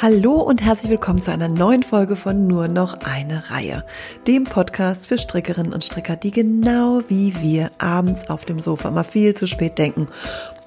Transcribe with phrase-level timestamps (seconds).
[0.00, 3.84] Hallo und herzlich willkommen zu einer neuen Folge von Nur noch eine Reihe,
[4.28, 9.02] dem Podcast für Strickerinnen und Stricker, die genau wie wir abends auf dem Sofa mal
[9.02, 10.06] viel zu spät denken.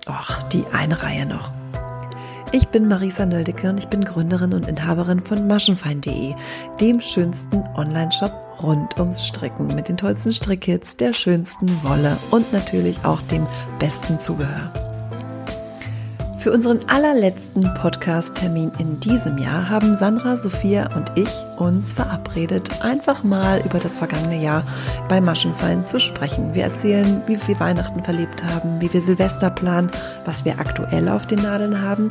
[0.05, 1.53] Och, die eine Reihe noch.
[2.51, 6.35] Ich bin Marisa Nöldecke und ich bin Gründerin und Inhaberin von maschenfein.de,
[6.81, 12.97] dem schönsten Online-Shop rund ums Stricken mit den tollsten Strickkits, der schönsten Wolle und natürlich
[13.05, 13.47] auch dem
[13.79, 14.90] besten Zubehör.
[16.41, 23.21] Für unseren allerletzten Podcast-Termin in diesem Jahr haben Sandra, Sophia und ich uns verabredet, einfach
[23.21, 24.63] mal über das vergangene Jahr
[25.07, 26.55] bei Maschenfallen zu sprechen.
[26.55, 29.91] Wir erzählen, wie wir Weihnachten verlebt haben, wie wir Silvester planen,
[30.25, 32.09] was wir aktuell auf den Nadeln haben,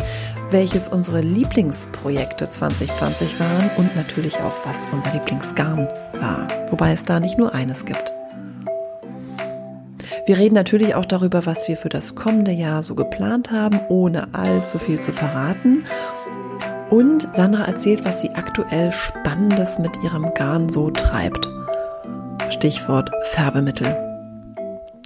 [0.52, 5.88] welches unsere Lieblingsprojekte 2020 waren und natürlich auch, was unser Lieblingsgarn
[6.20, 6.46] war.
[6.70, 8.14] Wobei es da nicht nur eines gibt.
[10.30, 14.32] Wir reden natürlich auch darüber, was wir für das kommende Jahr so geplant haben, ohne
[14.32, 15.82] allzu viel zu verraten.
[16.88, 21.50] Und Sandra erzählt, was sie aktuell Spannendes mit ihrem Garn so treibt.
[22.48, 23.88] Stichwort Färbemittel.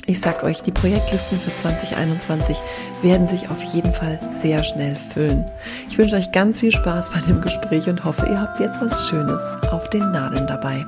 [0.05, 2.59] Ich sag euch, die Projektlisten für 2021
[3.01, 5.51] werden sich auf jeden Fall sehr schnell füllen.
[5.89, 9.09] Ich wünsche euch ganz viel Spaß bei dem Gespräch und hoffe, ihr habt jetzt was
[9.09, 10.85] Schönes auf den Nadeln dabei.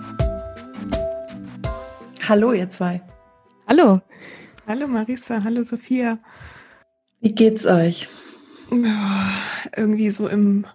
[2.28, 3.00] Hallo, ihr zwei.
[3.68, 4.00] Hallo.
[4.68, 6.18] Hallo Marisa, hallo Sophia.
[7.20, 8.08] Wie geht's euch?
[9.76, 10.66] irgendwie so im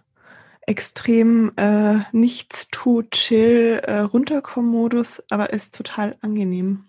[0.61, 6.86] extrem äh, Nichtstut, Chill, äh, Runterkommen-Modus, aber ist total angenehm.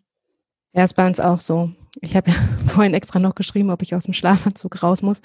[0.73, 1.71] Ja, ist bei uns auch so.
[2.01, 2.37] Ich habe ja
[2.69, 5.23] vorhin extra noch geschrieben, ob ich aus dem Schlafanzug raus muss.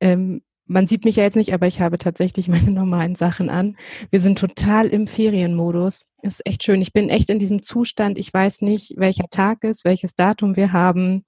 [0.00, 3.76] Ähm, man sieht mich ja jetzt nicht, aber ich habe tatsächlich meine normalen Sachen an.
[4.10, 6.06] Wir sind total im Ferienmodus.
[6.22, 6.80] Ist echt schön.
[6.80, 8.18] Ich bin echt in diesem Zustand.
[8.18, 11.24] Ich weiß nicht, welcher Tag ist, welches Datum wir haben.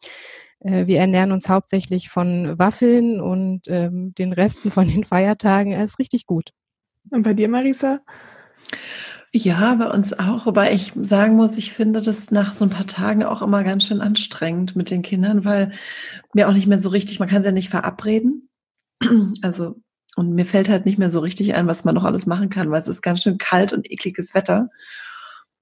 [0.60, 5.72] Äh, wir ernähren uns hauptsächlich von Waffeln und ähm, den Resten von den Feiertagen.
[5.72, 6.50] Es ist richtig gut.
[7.10, 8.00] Und bei dir, Marisa?
[9.34, 10.46] Ja, bei uns auch.
[10.46, 13.84] Wobei ich sagen muss, ich finde das nach so ein paar Tagen auch immer ganz
[13.84, 15.72] schön anstrengend mit den Kindern, weil
[16.32, 18.48] mir auch nicht mehr so richtig, man kann sie ja nicht verabreden.
[19.42, 19.76] Also,
[20.16, 22.70] und mir fällt halt nicht mehr so richtig ein, was man noch alles machen kann,
[22.70, 24.70] weil es ist ganz schön kalt und ekliges Wetter.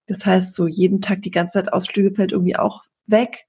[0.07, 3.47] Das heißt, so jeden Tag die ganze Zeit Ausflüge fällt irgendwie auch weg.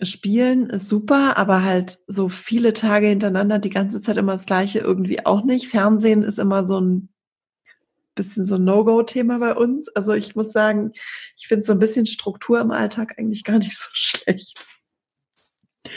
[0.00, 4.78] Spielen ist super, aber halt so viele Tage hintereinander die ganze Zeit immer das Gleiche
[4.78, 5.68] irgendwie auch nicht.
[5.68, 7.08] Fernsehen ist immer so ein
[8.14, 9.88] bisschen so ein No-Go-Thema bei uns.
[9.88, 10.92] Also ich muss sagen,
[11.36, 14.66] ich finde so ein bisschen Struktur im Alltag eigentlich gar nicht so schlecht.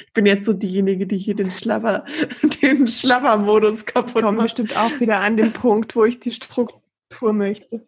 [0.07, 2.05] Ich bin jetzt so diejenige, die hier den Schlapper,
[2.61, 4.17] den Schlapper-Modus kaputt macht.
[4.17, 7.85] Ich komme bestimmt auch wieder an den Punkt, wo ich die Struktur möchte.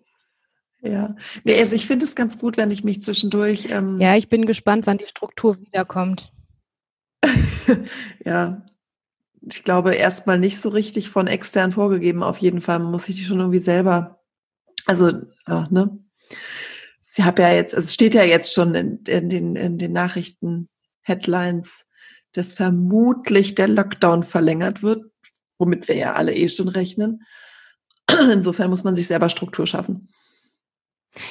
[0.83, 3.69] Ja, nee, also ich finde es ganz gut, wenn ich mich zwischendurch.
[3.69, 6.33] Ähm ja, ich bin gespannt, wann die Struktur wiederkommt.
[8.25, 8.63] ja,
[9.41, 12.23] ich glaube erstmal nicht so richtig von extern vorgegeben.
[12.23, 14.23] Auf jeden Fall man muss sich die schon irgendwie selber.
[14.87, 15.11] Also,
[15.47, 15.99] ja, ne?
[17.01, 20.67] Sie habe ja jetzt, es steht ja jetzt schon in, in den in den Nachrichten
[21.01, 21.85] Headlines
[22.33, 25.05] dass vermutlich der Lockdown verlängert wird,
[25.57, 27.23] womit wir ja alle eh schon rechnen.
[28.31, 30.09] Insofern muss man sich selber Struktur schaffen.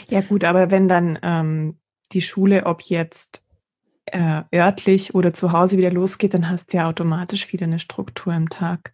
[0.09, 1.79] Ja gut, aber wenn dann ähm,
[2.13, 3.43] die Schule, ob jetzt
[4.07, 8.35] äh, örtlich oder zu Hause wieder losgeht, dann hast du ja automatisch wieder eine Struktur
[8.35, 8.93] im Tag.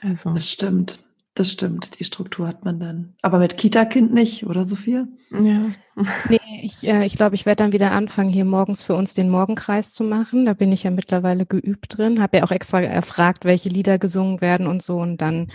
[0.00, 0.30] Also.
[0.30, 1.02] Das stimmt.
[1.34, 3.14] Das stimmt, die Struktur hat man dann.
[3.22, 5.08] Aber mit Kita-Kind nicht, oder Sophia?
[5.30, 5.70] Ja.
[6.28, 9.30] nee, ich, äh, ich glaube, ich werde dann wieder anfangen, hier morgens für uns den
[9.30, 10.44] Morgenkreis zu machen.
[10.44, 12.20] Da bin ich ja mittlerweile geübt drin.
[12.20, 14.98] Habe ja auch extra erfragt, welche Lieder gesungen werden und so.
[14.98, 15.50] Und dann,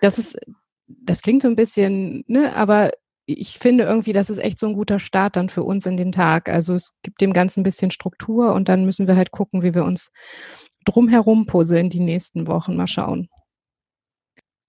[0.00, 0.38] das ist,
[0.86, 2.92] das klingt so ein bisschen, ne, aber
[3.26, 6.12] ich finde irgendwie, das ist echt so ein guter Start dann für uns in den
[6.12, 6.48] Tag.
[6.48, 9.74] Also es gibt dem Ganzen ein bisschen Struktur und dann müssen wir halt gucken, wie
[9.74, 10.12] wir uns
[10.84, 12.76] drumherum puzzeln die nächsten Wochen.
[12.76, 13.28] Mal schauen.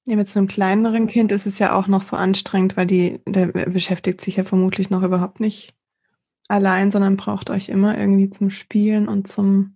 [0.08, 3.20] Ja, mit so einem kleineren Kind ist es ja auch noch so anstrengend, weil die,
[3.26, 5.76] der beschäftigt sich ja vermutlich noch überhaupt nicht
[6.48, 9.76] allein, sondern braucht euch immer irgendwie zum Spielen und zum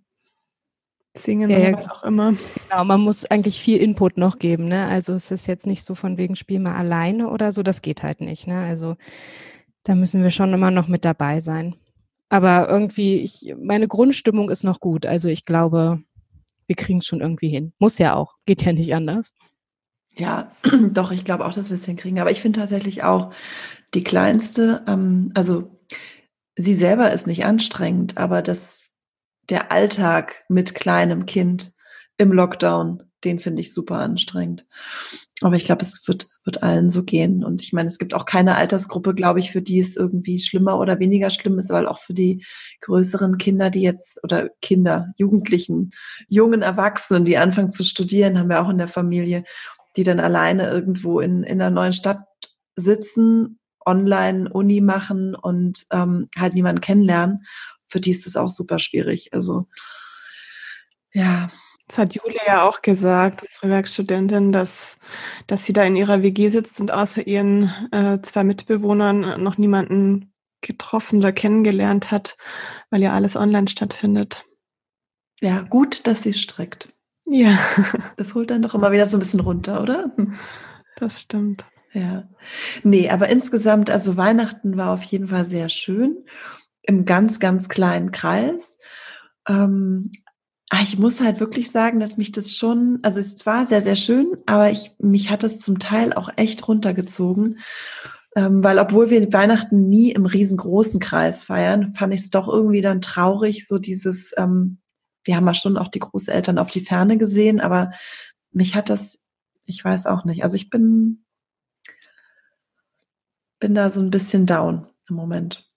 [1.13, 2.33] Singen ja, oder was auch immer.
[2.69, 4.85] Genau, man muss eigentlich viel Input noch geben, ne?
[4.85, 8.01] Also es ist jetzt nicht so von wegen Spiel mal alleine oder so, das geht
[8.01, 8.61] halt nicht, ne?
[8.61, 8.95] Also
[9.84, 11.75] da müssen wir schon immer noch mit dabei sein.
[12.29, 15.05] Aber irgendwie, ich, meine Grundstimmung ist noch gut.
[15.05, 16.01] Also ich glaube,
[16.67, 17.73] wir kriegen es schon irgendwie hin.
[17.79, 19.34] Muss ja auch, geht ja nicht anders.
[20.16, 20.52] Ja,
[20.91, 22.19] doch, ich glaube auch, dass wir es hinkriegen.
[22.19, 23.34] Aber ich finde tatsächlich auch
[23.93, 25.79] die kleinste, ähm, also
[26.55, 28.91] sie selber ist nicht anstrengend, aber das,
[29.49, 31.73] der Alltag mit kleinem Kind
[32.17, 34.66] im Lockdown, den finde ich super anstrengend.
[35.43, 37.43] Aber ich glaube, es wird, wird allen so gehen.
[37.43, 40.78] Und ich meine, es gibt auch keine Altersgruppe, glaube ich, für die es irgendwie schlimmer
[40.78, 42.46] oder weniger schlimm ist, weil auch für die
[42.81, 45.91] größeren Kinder, die jetzt, oder Kinder, Jugendlichen,
[46.28, 49.43] jungen Erwachsenen, die anfangen zu studieren, haben wir auch in der Familie,
[49.96, 52.23] die dann alleine irgendwo in, in einer neuen Stadt
[52.76, 57.46] sitzen, online Uni machen und ähm, halt niemanden kennenlernen.
[57.88, 59.34] Für die ist das auch super schwierig.
[59.34, 59.67] Also
[61.14, 61.47] ja.
[61.88, 64.97] Das hat Julia ja auch gesagt, unsere Werkstudentin, dass,
[65.47, 70.34] dass sie da in ihrer WG sitzt und außer ihren äh, zwei Mitbewohnern noch niemanden
[70.61, 72.37] getroffen oder kennengelernt hat,
[72.91, 74.46] weil ja alles online stattfindet.
[75.41, 76.91] Ja, gut, dass sie strickt.
[77.26, 77.59] Ja.
[78.18, 80.12] Das holt dann doch immer wieder so ein bisschen runter, oder?
[80.96, 81.66] Das stimmt.
[81.94, 82.29] Ja.
[82.84, 86.26] Nee, aber insgesamt, also Weihnachten war auf jeden Fall sehr schön.
[86.84, 88.78] Im ganz, ganz kleinen Kreis.
[89.47, 90.12] Ähm,
[90.70, 93.96] ah, ich muss halt wirklich sagen, dass mich das schon, also es war sehr, sehr
[93.96, 97.59] schön, aber ich, mich hat es zum Teil auch echt runtergezogen.
[98.35, 102.82] Ähm, weil obwohl wir Weihnachten nie im riesengroßen Kreis feiern, fand ich es doch irgendwie
[102.82, 104.78] dann traurig, so dieses, ähm,
[105.23, 107.91] wir haben ja schon auch die Großeltern auf die Ferne gesehen, aber
[108.52, 109.20] mich hat das,
[109.66, 110.44] ich weiß auch nicht.
[110.44, 111.23] Also ich bin,
[113.59, 115.70] bin da so ein bisschen down im Moment,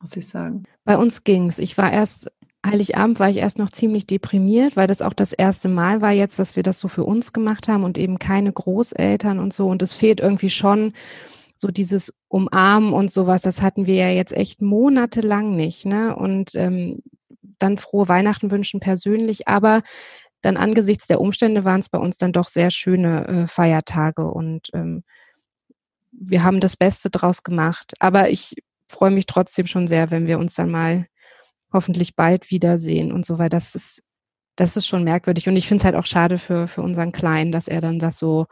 [0.00, 0.64] muss ich sagen.
[0.84, 1.58] Bei uns ging's.
[1.58, 2.30] Ich war erst
[2.64, 6.38] Heiligabend war ich erst noch ziemlich deprimiert, weil das auch das erste Mal war jetzt,
[6.38, 9.66] dass wir das so für uns gemacht haben und eben keine Großeltern und so.
[9.66, 10.92] Und es fehlt irgendwie schon
[11.56, 13.42] so dieses Umarmen und sowas.
[13.42, 15.86] Das hatten wir ja jetzt echt monatelang nicht.
[15.86, 16.14] Ne?
[16.14, 17.02] Und ähm,
[17.62, 19.82] dann frohe Weihnachten wünschen persönlich, aber
[20.40, 24.70] dann angesichts der Umstände waren es bei uns dann doch sehr schöne äh, Feiertage und
[24.74, 25.04] ähm,
[26.10, 27.94] wir haben das Beste draus gemacht.
[28.00, 28.56] Aber ich
[28.88, 31.06] freue mich trotzdem schon sehr, wenn wir uns dann mal
[31.72, 34.02] hoffentlich bald wiedersehen und so, weil das ist,
[34.56, 35.48] das ist schon merkwürdig.
[35.48, 38.18] Und ich finde es halt auch schade für, für unseren Kleinen, dass er dann das
[38.18, 38.46] so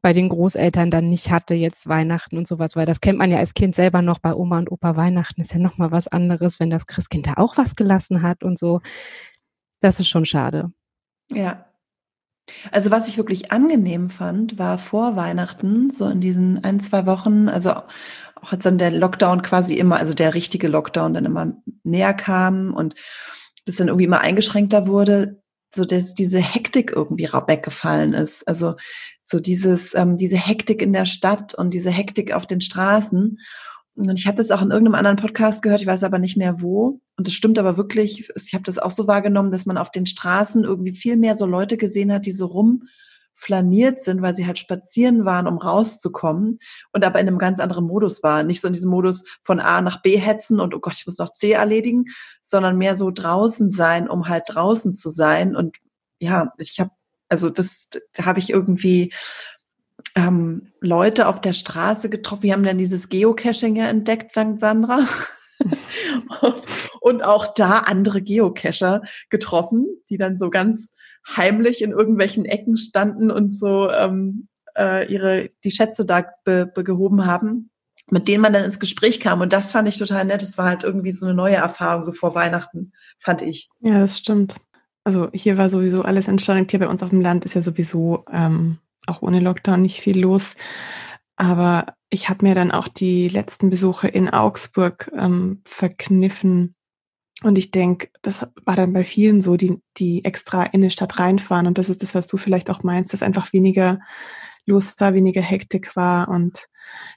[0.00, 3.38] bei den Großeltern dann nicht hatte, jetzt Weihnachten und sowas, weil das kennt man ja
[3.38, 6.70] als Kind selber noch bei Oma und Opa Weihnachten, ist ja nochmal was anderes, wenn
[6.70, 8.80] das Christkind da auch was gelassen hat und so.
[9.80, 10.72] Das ist schon schade.
[11.32, 11.64] Ja.
[12.72, 17.48] Also was ich wirklich angenehm fand, war vor Weihnachten, so in diesen ein, zwei Wochen,
[17.48, 21.52] also auch als dann der Lockdown quasi immer, also der richtige Lockdown dann immer
[21.82, 22.94] näher kam und
[23.66, 25.42] das dann irgendwie immer eingeschränkter wurde,
[25.74, 28.46] so dass diese Hektik irgendwie weggefallen ist.
[28.48, 28.74] Also
[29.22, 33.38] so dieses, ähm, diese Hektik in der Stadt und diese Hektik auf den Straßen.
[33.96, 36.62] Und ich habe das auch in irgendeinem anderen Podcast gehört, ich weiß aber nicht mehr
[36.62, 37.00] wo.
[37.16, 40.06] Und das stimmt aber wirklich, ich habe das auch so wahrgenommen, dass man auf den
[40.06, 42.84] Straßen irgendwie viel mehr so Leute gesehen hat, die so rum
[43.38, 46.58] flaniert sind, weil sie halt spazieren waren, um rauszukommen
[46.92, 48.48] und aber in einem ganz anderen Modus waren.
[48.48, 51.18] Nicht so in diesem Modus von A nach B hetzen und oh Gott, ich muss
[51.18, 52.06] noch C erledigen,
[52.42, 55.54] sondern mehr so draußen sein, um halt draußen zu sein.
[55.54, 55.76] Und
[56.18, 56.90] ja, ich habe,
[57.28, 59.12] also das da habe ich irgendwie
[60.16, 62.42] ähm, Leute auf der Straße getroffen.
[62.42, 64.58] Wir haben dann dieses Geocaching ja entdeckt, St.
[64.58, 65.06] Sandra.
[66.40, 66.56] und,
[67.00, 70.92] und auch da andere Geocacher getroffen, die dann so ganz
[71.36, 76.84] heimlich in irgendwelchen Ecken standen und so ähm, äh, ihre die Schätze da be, be
[76.84, 77.70] gehoben haben,
[78.10, 79.40] mit denen man dann ins Gespräch kam.
[79.40, 80.42] Und das fand ich total nett.
[80.42, 83.68] Das war halt irgendwie so eine neue Erfahrung, so vor Weihnachten, fand ich.
[83.80, 84.56] Ja, das stimmt.
[85.04, 86.70] Also hier war sowieso alles entschleunigt.
[86.70, 90.18] Hier bei uns auf dem Land ist ja sowieso ähm, auch ohne Lockdown nicht viel
[90.18, 90.54] los.
[91.36, 96.74] Aber ich habe mir dann auch die letzten Besuche in Augsburg ähm, verkniffen,
[97.44, 101.18] und ich denke, das war dann bei vielen so, die, die extra in die Stadt
[101.20, 101.68] reinfahren.
[101.68, 104.00] Und das ist das, was du vielleicht auch meinst, dass einfach weniger
[104.66, 106.66] los war, weniger Hektik war und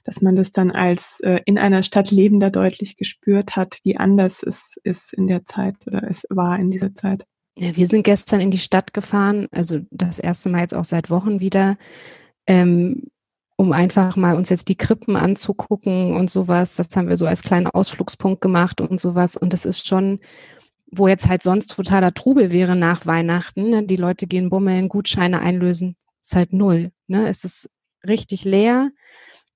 [0.04, 4.42] dass man das dann als äh, in einer Stadt Lebender deutlich gespürt hat, wie anders
[4.42, 7.26] es ist in der Zeit oder es war in dieser Zeit.
[7.58, 11.10] Ja, wir sind gestern in die Stadt gefahren, also das erste Mal jetzt auch seit
[11.10, 11.76] Wochen wieder.
[12.46, 13.04] Ähm,
[13.62, 16.74] um einfach mal uns jetzt die Krippen anzugucken und sowas.
[16.74, 19.36] Das haben wir so als kleinen Ausflugspunkt gemacht und sowas.
[19.36, 20.18] Und das ist schon,
[20.90, 23.70] wo jetzt halt sonst totaler Trubel wäre nach Weihnachten.
[23.70, 23.84] Ne?
[23.84, 25.94] Die Leute gehen bummeln, Gutscheine einlösen.
[26.24, 26.90] Ist halt null.
[27.06, 27.28] Ne?
[27.28, 27.70] Es ist
[28.06, 28.90] richtig leer.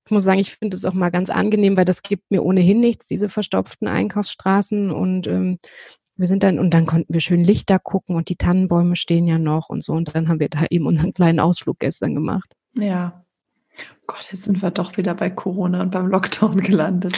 [0.04, 2.78] Ich muss sagen, ich finde es auch mal ganz angenehm, weil das gibt mir ohnehin
[2.78, 4.92] nichts, diese verstopften Einkaufsstraßen.
[4.92, 5.58] Und ähm,
[6.16, 9.40] wir sind dann, und dann konnten wir schön Lichter gucken und die Tannenbäume stehen ja
[9.40, 9.94] noch und so.
[9.94, 12.52] Und dann haben wir da eben unseren kleinen Ausflug gestern gemacht.
[12.74, 13.25] Ja,
[14.06, 17.16] Gott, jetzt sind wir doch wieder bei Corona und beim Lockdown gelandet.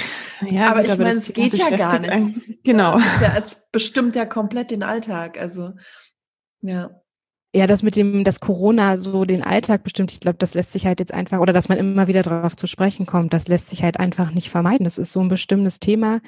[0.49, 2.11] Ja, aber ich meine, es geht ja gar nicht.
[2.11, 2.59] Einen.
[2.65, 2.99] Genau.
[2.99, 5.39] Ja, ja, es bestimmt ja komplett den Alltag.
[5.39, 5.73] Also,
[6.63, 6.91] ja.
[7.55, 10.85] Ja, das mit dem, dass Corona so den Alltag bestimmt, ich glaube, das lässt sich
[10.85, 13.83] halt jetzt einfach, oder dass man immer wieder darauf zu sprechen kommt, das lässt sich
[13.83, 14.85] halt einfach nicht vermeiden.
[14.85, 16.21] Das ist so ein bestimmtes Thema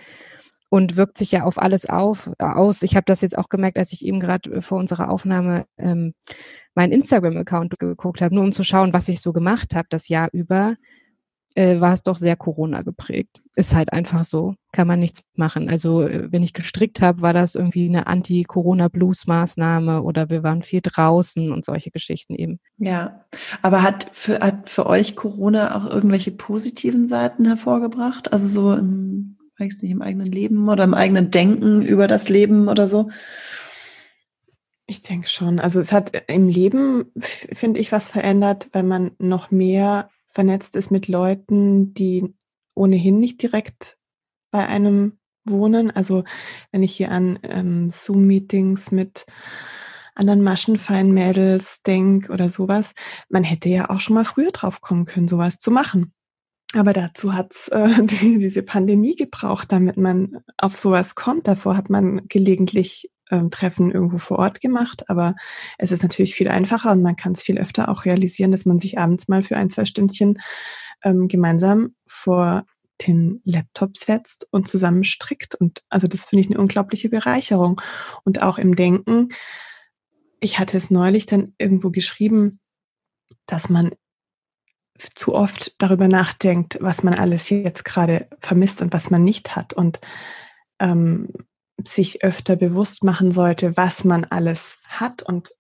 [0.71, 2.83] und wirkt sich ja auf alles auf, aus.
[2.83, 6.15] Ich habe das jetzt auch gemerkt, als ich eben gerade vor unserer Aufnahme ähm,
[6.75, 10.29] meinen Instagram-Account geguckt habe, nur um zu schauen, was ich so gemacht habe das Jahr
[10.33, 10.77] über.
[11.55, 13.43] äh, war es doch sehr Corona geprägt.
[13.57, 15.69] Ist halt einfach so, kann man nichts machen.
[15.69, 20.81] Also äh, wenn ich gestrickt habe, war das irgendwie eine Anti-Corona-Blues-Maßnahme oder wir waren viel
[20.83, 22.61] draußen und solche Geschichten eben.
[22.79, 23.25] Ja,
[23.63, 28.33] aber hat für, hat für euch Corona auch irgendwelche positiven Seiten hervorgebracht?
[28.33, 29.10] Also so im,
[29.61, 33.11] weiß nicht, im eigenen Leben oder im eigenen Denken über das Leben oder so?
[34.87, 35.61] Ich denke schon.
[35.61, 40.91] Also es hat im Leben, finde ich, was verändert, weil man noch mehr vernetzt ist
[40.91, 42.35] mit Leuten, die
[42.75, 43.99] ohnehin nicht direkt
[44.51, 45.91] bei einem wohnen.
[45.91, 46.25] Also
[46.73, 49.27] wenn ich hier an ähm, Zoom-Meetings mit
[50.15, 52.95] anderen Maschenfein-Mädels denke oder sowas,
[53.29, 56.13] man hätte ja auch schon mal früher drauf kommen können, sowas zu machen.
[56.75, 61.49] Aber dazu hat's äh, die, diese Pandemie gebraucht, damit man auf sowas kommt.
[61.49, 65.35] Davor hat man gelegentlich ähm, Treffen irgendwo vor Ort gemacht, aber
[65.79, 68.79] es ist natürlich viel einfacher und man kann es viel öfter auch realisieren, dass man
[68.79, 70.39] sich abends mal für ein, zwei Stündchen
[71.03, 72.67] ähm, gemeinsam vor
[73.07, 75.55] den Laptop setzt und zusammen strickt.
[75.55, 77.81] Und also das finde ich eine unglaubliche Bereicherung.
[78.25, 79.29] Und auch im Denken,
[80.41, 82.61] ich hatte es neulich dann irgendwo geschrieben,
[83.47, 83.93] dass man
[85.15, 89.73] zu oft darüber nachdenkt, was man alles jetzt gerade vermisst und was man nicht hat.
[89.73, 90.01] Und
[90.79, 91.29] ähm,
[91.87, 95.23] sich öfter bewusst machen sollte, was man alles hat.
[95.23, 95.51] Und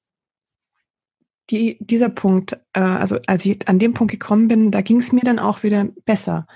[1.50, 5.12] die, dieser Punkt, äh, also als ich an dem Punkt gekommen bin, da ging es
[5.12, 6.46] mir dann auch wieder besser.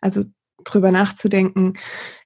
[0.00, 0.24] Also
[0.64, 1.74] drüber nachzudenken,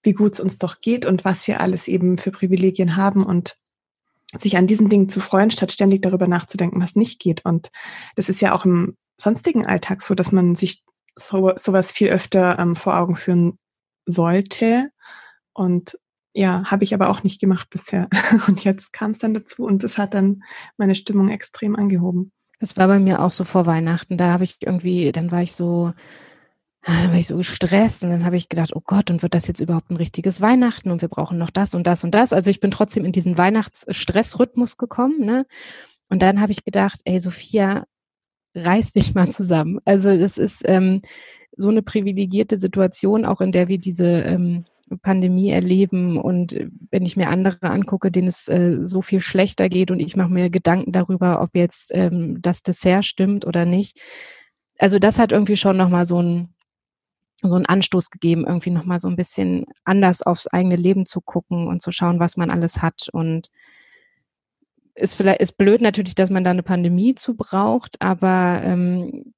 [0.03, 3.57] wie gut es uns doch geht und was wir alles eben für Privilegien haben und
[4.39, 7.45] sich an diesen Dingen zu freuen, statt ständig darüber nachzudenken, was nicht geht.
[7.45, 7.71] Und
[8.17, 10.85] das ist ja auch im sonstigen Alltag so, dass man sich
[11.17, 13.59] so, sowas viel öfter ähm, vor Augen führen
[14.07, 14.91] sollte
[15.53, 15.99] und
[16.35, 18.09] ja, habe ich aber auch nicht gemacht bisher.
[18.49, 20.43] Und jetzt kam es dann dazu und das hat dann
[20.79, 22.33] meine Stimmung extrem angehoben.
[22.59, 24.17] Das war bei mir auch so vor Weihnachten.
[24.17, 25.93] Da habe ich irgendwie, dann war ich so,
[26.85, 29.35] ah, dann war ich so gestresst und dann habe ich gedacht, oh Gott, und wird
[29.35, 32.33] das jetzt überhaupt ein richtiges Weihnachten und wir brauchen noch das und das und das.
[32.33, 35.47] Also ich bin trotzdem in diesen Weihnachtsstressrhythmus gekommen, ne?
[36.09, 37.85] Und dann habe ich gedacht, ey, Sophia,
[38.55, 39.81] reiß dich mal zusammen.
[39.85, 41.03] Also das ist ähm,
[41.57, 44.65] so eine privilegierte Situation, auch in der wir diese ähm,
[45.03, 46.55] Pandemie erleben und
[46.91, 50.31] wenn ich mir andere angucke, denen es äh, so viel schlechter geht und ich mache
[50.31, 53.99] mir Gedanken darüber, ob jetzt ähm, das Dessert stimmt oder nicht.
[54.79, 56.49] Also das hat irgendwie schon nochmal so ein
[57.43, 61.67] so einen Anstoß gegeben, irgendwie nochmal so ein bisschen anders aufs eigene Leben zu gucken
[61.67, 63.09] und zu schauen, was man alles hat.
[63.13, 63.49] Und
[64.95, 69.33] ist vielleicht ist blöd natürlich, dass man da eine Pandemie zu braucht, aber ähm,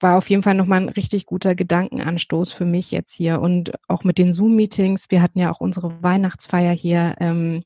[0.00, 3.40] war auf jeden Fall nochmal ein richtig guter Gedankenanstoß für mich jetzt hier.
[3.40, 7.64] Und auch mit den Zoom-Meetings, wir hatten ja auch unsere Weihnachtsfeier hier ähm,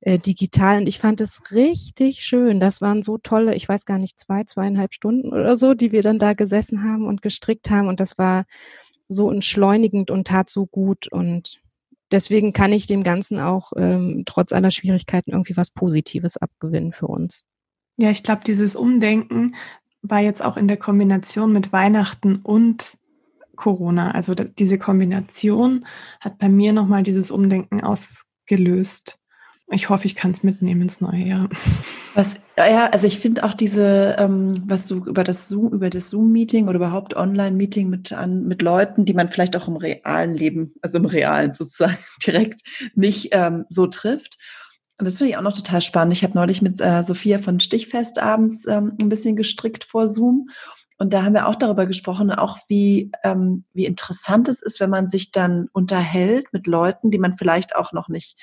[0.00, 2.58] äh, digital und ich fand es richtig schön.
[2.58, 6.02] Das waren so tolle, ich weiß gar nicht, zwei, zweieinhalb Stunden oder so, die wir
[6.02, 7.88] dann da gesessen haben und gestrickt haben.
[7.88, 8.44] Und das war
[9.08, 11.06] so entschleunigend und tat so gut.
[11.08, 11.61] Und
[12.12, 17.06] deswegen kann ich dem Ganzen auch ähm, trotz aller Schwierigkeiten irgendwie was Positives abgewinnen für
[17.06, 17.44] uns.
[17.98, 19.54] Ja, ich glaube, dieses Umdenken
[20.02, 22.98] war jetzt auch in der Kombination mit Weihnachten und
[23.56, 24.12] Corona.
[24.12, 25.86] Also diese Kombination
[26.20, 29.18] hat bei mir nochmal dieses Umdenken ausgelöst.
[29.72, 31.48] Ich hoffe, ich kann es mitnehmen ins neue Jahr.
[32.14, 36.10] Was, ja, also ich finde auch diese, ähm, was du über das Zoom, über das
[36.10, 40.74] Zoom-Meeting oder überhaupt Online-Meeting mit, an, mit Leuten, die man vielleicht auch im realen Leben,
[40.82, 42.60] also im realen sozusagen direkt
[42.94, 44.36] nicht ähm, so trifft.
[44.98, 46.12] Und das finde ich auch noch total spannend.
[46.12, 50.48] Ich habe neulich mit äh, Sophia von Stichfest abends ähm, ein bisschen gestrickt vor Zoom.
[50.98, 54.90] Und da haben wir auch darüber gesprochen, auch wie, ähm, wie interessant es ist, wenn
[54.90, 58.36] man sich dann unterhält mit Leuten, die man vielleicht auch noch nicht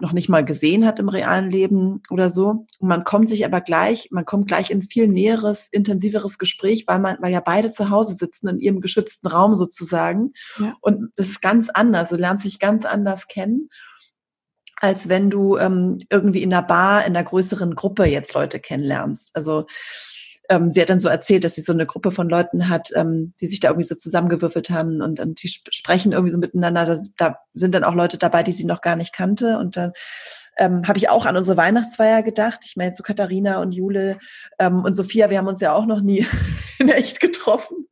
[0.00, 2.66] noch nicht mal gesehen hat im realen Leben oder so.
[2.78, 6.98] Und man kommt sich aber gleich, man kommt gleich in viel näheres, intensiveres Gespräch, weil
[6.98, 10.32] man, weil ja beide zu Hause sitzen in ihrem geschützten Raum sozusagen.
[10.58, 10.74] Ja.
[10.80, 12.08] Und das ist ganz anders.
[12.08, 13.68] Du lernst dich ganz anders kennen
[14.80, 19.34] als wenn du ähm, irgendwie in einer Bar in einer größeren Gruppe jetzt Leute kennenlernst.
[19.34, 19.66] Also
[20.50, 23.32] ähm, sie hat dann so erzählt, dass sie so eine Gruppe von Leuten hat, ähm,
[23.40, 26.84] die sich da irgendwie so zusammengewürfelt haben und, und die sp sprechen irgendwie so miteinander.
[26.84, 29.58] Da, da sind dann auch Leute dabei, die sie noch gar nicht kannte.
[29.58, 29.92] Und dann
[30.58, 32.60] ähm, habe ich auch an unsere Weihnachtsfeier gedacht.
[32.66, 34.18] Ich meine, so Katharina und Jule
[34.58, 36.26] ähm, und Sophia, wir haben uns ja auch noch nie
[36.78, 37.88] in echt getroffen.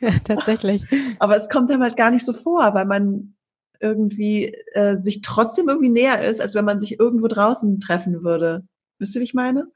[0.00, 0.84] Ja, tatsächlich.
[1.18, 3.34] Aber es kommt dann halt gar nicht so vor, weil man
[3.80, 8.66] irgendwie äh, sich trotzdem irgendwie näher ist, als wenn man sich irgendwo draußen treffen würde.
[8.98, 9.68] Wisst ihr, wie ich meine?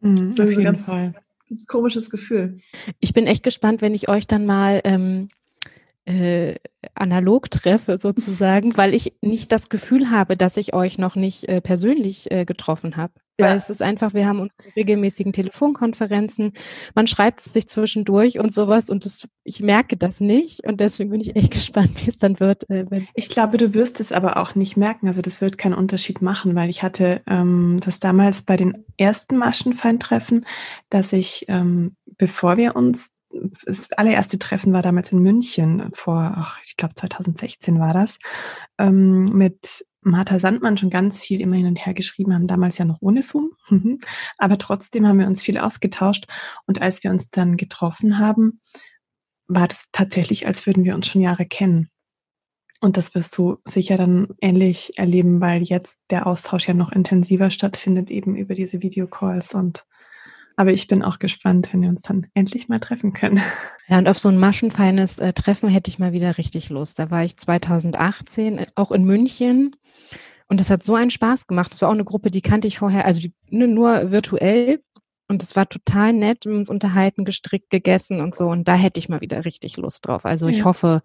[0.00, 1.14] Mhm, so auf jeden ganz, Fall.
[1.48, 2.60] Ganz komisches Gefühl.
[3.00, 5.28] Ich bin echt gespannt, wenn ich euch dann mal ähm,
[6.04, 6.54] äh,
[6.94, 11.60] analog treffe, sozusagen, weil ich nicht das Gefühl habe, dass ich euch noch nicht äh,
[11.60, 13.12] persönlich äh, getroffen habe.
[13.40, 16.52] Weil es ist einfach, wir haben unsere regelmäßigen Telefonkonferenzen,
[16.94, 21.10] man schreibt es sich zwischendurch und sowas und das, ich merke das nicht und deswegen
[21.10, 22.68] bin ich echt gespannt, wie es dann wird.
[22.70, 25.08] Äh, ich glaube, du wirst es aber auch nicht merken.
[25.08, 29.36] Also das wird keinen Unterschied machen, weil ich hatte ähm, das damals bei den ersten
[29.36, 30.46] Maschenfeindtreffen,
[30.88, 33.10] dass ich, ähm, bevor wir uns
[33.64, 38.18] das allererste Treffen war damals in München vor, ach, ich glaube 2016 war das,
[38.78, 42.84] ähm, mit Martha Sandmann schon ganz viel immer hin und her geschrieben, haben damals ja
[42.84, 43.52] noch ohne Zoom,
[44.38, 46.26] aber trotzdem haben wir uns viel ausgetauscht
[46.66, 48.60] und als wir uns dann getroffen haben,
[49.46, 51.90] war das tatsächlich, als würden wir uns schon Jahre kennen.
[52.80, 57.50] Und das wirst du sicher dann ähnlich erleben, weil jetzt der Austausch ja noch intensiver
[57.50, 59.84] stattfindet, eben über diese Videocalls und
[60.60, 63.40] aber ich bin auch gespannt, wenn wir uns dann endlich mal treffen können.
[63.88, 67.00] Ja, und auf so ein maschenfeines äh, Treffen hätte ich mal wieder richtig Lust.
[67.00, 69.74] Da war ich 2018 äh, auch in München
[70.46, 71.72] und das hat so einen Spaß gemacht.
[71.72, 74.80] Das war auch eine Gruppe, die kannte ich vorher, also die, ne, nur virtuell.
[75.26, 78.46] Und es war total nett, wir haben uns unterhalten, gestrickt, gegessen und so.
[78.46, 80.24] Und da hätte ich mal wieder richtig Lust drauf.
[80.24, 80.64] Also ich ja.
[80.66, 81.02] hoffe,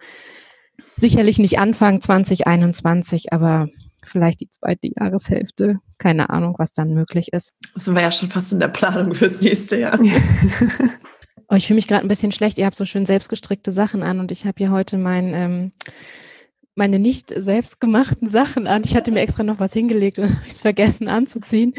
[0.98, 3.70] sicherlich nicht Anfang 2021, aber
[4.08, 5.80] vielleicht die zweite Jahreshälfte.
[5.98, 7.54] Keine Ahnung, was dann möglich ist.
[7.74, 10.00] Das sind wir ja schon fast in der Planung fürs nächste Jahr.
[11.50, 12.58] oh, ich fühle mich gerade ein bisschen schlecht.
[12.58, 15.72] Ihr habt so schön selbstgestrickte Sachen an und ich habe hier heute mein, ähm,
[16.76, 18.84] meine nicht selbstgemachten Sachen an.
[18.84, 21.74] Ich hatte mir extra noch was hingelegt und habe es vergessen anzuziehen.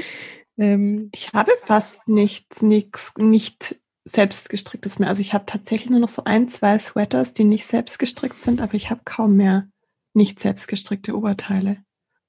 [0.59, 5.09] Ähm, ich habe fast nichts, nichts, nicht selbstgestricktes mehr.
[5.09, 8.75] Also ich habe tatsächlich nur noch so ein, zwei Sweaters, die nicht selbstgestrickt sind, aber
[8.75, 9.69] ich habe kaum mehr
[10.15, 11.79] nicht selbstgestrickte Oberteile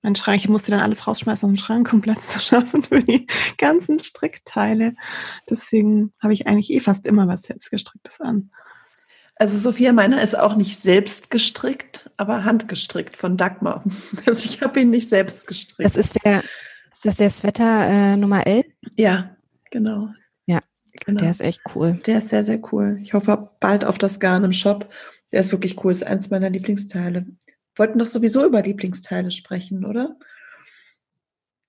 [0.07, 0.37] mein Schrank.
[0.37, 3.99] Ich musste dann alles rausschmeißen aus dem Schrank, um Platz zu schaffen für die ganzen
[3.99, 4.95] Strickteile.
[5.49, 8.51] Deswegen habe ich eigentlich eh fast immer was selbstgestricktes an.
[9.35, 13.83] Also Sophia, meiner ist auch nicht selbst gestrickt, aber handgestrickt von Dagmar.
[14.25, 15.85] Also ich habe ihn nicht selbst gestrickt.
[15.85, 16.43] Das ist der,
[16.91, 18.65] ist das der Sweater äh, Nummer 11?
[18.95, 19.35] Ja,
[19.69, 20.07] genau.
[20.45, 20.61] Ja,
[21.05, 21.19] genau.
[21.19, 21.99] der ist echt cool.
[22.05, 22.97] Der ist sehr, sehr cool.
[23.03, 24.89] Ich hoffe bald auf das Garn im Shop.
[25.33, 27.27] Der ist wirklich cool, ist eins meiner Lieblingsteile
[27.77, 30.17] wollten doch sowieso über Lieblingsteile sprechen, oder?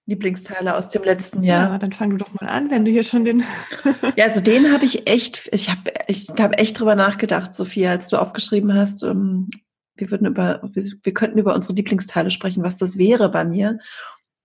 [0.07, 1.73] Lieblingsteile aus dem letzten Jahr.
[1.73, 3.45] Ja, dann fang du doch mal an, wenn du hier schon den.
[4.17, 8.09] ja, also den habe ich echt, ich habe ich hab echt drüber nachgedacht, Sophia, als
[8.09, 9.49] du aufgeschrieben hast, ähm,
[9.97, 13.79] wir würden über, wir, wir könnten über unsere Lieblingsteile sprechen, was das wäre bei mir.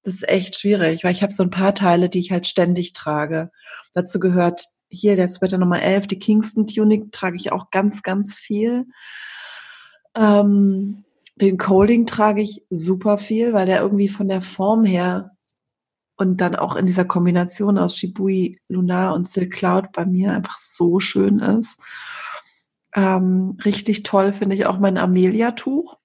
[0.04, 2.92] Das ist echt schwierig, weil ich habe so ein paar Teile, die ich halt ständig
[2.92, 3.50] trage.
[3.94, 8.38] Dazu gehört hier der Sweater Nummer 11, die Kingston Tunic, trage ich auch ganz, ganz
[8.38, 8.86] viel.
[10.16, 15.32] Ähm, den Colding trage ich super viel, weil der irgendwie von der Form her
[16.16, 20.60] und dann auch in dieser Kombination aus Shibui Lunar und Silk Cloud bei mir einfach
[20.60, 21.80] so schön ist.
[22.96, 25.98] Ähm, richtig toll finde ich auch mein Amelia-Tuch.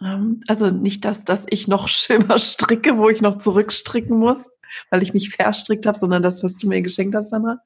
[0.00, 4.46] Ähm, also nicht das, dass ich noch Schimmer stricke, wo ich noch zurückstricken muss,
[4.90, 7.58] weil ich mich verstrickt habe, sondern das, was du mir geschenkt hast, Sandra.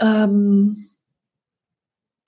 [0.00, 0.89] Ähm,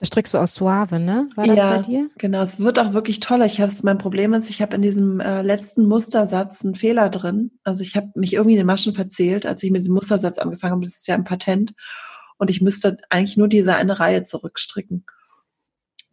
[0.02, 1.28] das strickst du aus Suave, ne?
[1.36, 2.10] War das ja, bei dir?
[2.18, 3.40] Genau, es wird auch wirklich toll.
[3.42, 7.52] Ich habe mein Problem ist, ich habe in diesem äh, letzten Mustersatz einen Fehler drin.
[7.62, 10.72] Also ich habe mich irgendwie in den Maschen verzählt, als ich mit diesem Mustersatz angefangen
[10.72, 10.84] habe.
[10.84, 11.74] Das ist ja ein Patent.
[12.36, 15.06] Und ich müsste eigentlich nur diese eine Reihe zurückstricken.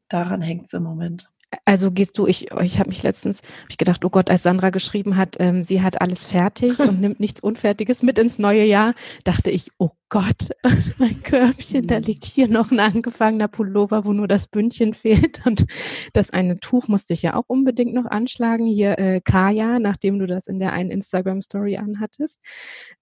[0.07, 1.27] Daran hängt es im Moment.
[1.65, 4.69] Also gehst du, ich, ich habe mich letztens, hab ich gedacht, oh Gott, als Sandra
[4.69, 8.93] geschrieben hat, ähm, sie hat alles fertig und nimmt nichts Unfertiges mit ins neue Jahr,
[9.23, 10.49] dachte ich, oh Gott,
[10.97, 12.03] mein Körbchen, da mhm.
[12.05, 15.41] liegt hier noch ein angefangener Pullover, wo nur das Bündchen fehlt.
[15.45, 15.65] Und
[16.13, 18.65] das eine Tuch musste ich ja auch unbedingt noch anschlagen.
[18.65, 22.41] Hier äh, Kaya, nachdem du das in der einen Instagram-Story anhattest.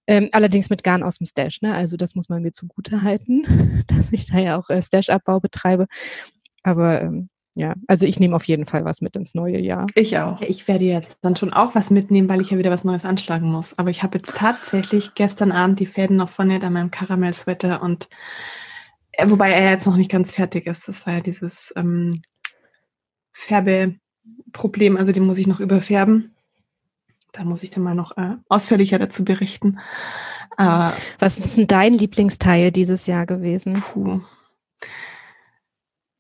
[0.06, 1.74] Ähm, allerdings mit Garn aus dem Stash, ne?
[1.74, 5.88] Also das muss man mir zugute halten, dass ich da ja auch äh, Stash-Abbau betreibe.
[6.64, 9.88] Aber ähm, ja, also ich nehme auf jeden Fall was mit ins neue Jahr.
[9.96, 10.42] Ich auch.
[10.42, 13.52] Ich werde jetzt dann schon auch was mitnehmen, weil ich ja wieder was Neues anschlagen
[13.52, 13.78] muss.
[13.80, 18.10] Aber ich habe jetzt tatsächlich gestern Abend die Fäden noch von an meinem Karamell-Sweater und
[19.14, 20.88] äh, wobei er jetzt noch nicht ganz fertig ist.
[20.88, 22.22] Das war ja dieses ähm,
[23.32, 26.36] Färbeproblem, also den muss ich noch überfärben.
[27.32, 29.80] Da muss ich dann mal noch äh, ausführlicher dazu berichten.
[30.60, 33.74] Äh, was ist denn dein Lieblingsteil dieses Jahr gewesen?
[33.74, 34.22] Puh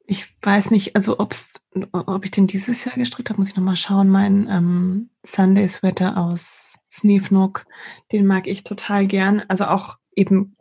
[0.08, 1.50] ich weiß nicht, also ob's,
[1.92, 4.08] ob ich den dieses Jahr gestrickt habe, muss ich nochmal schauen.
[4.08, 7.66] Mein ähm, Sunday Sweater aus Sneef Nook,
[8.14, 9.44] den mag ich total gern.
[9.50, 10.56] Also auch eben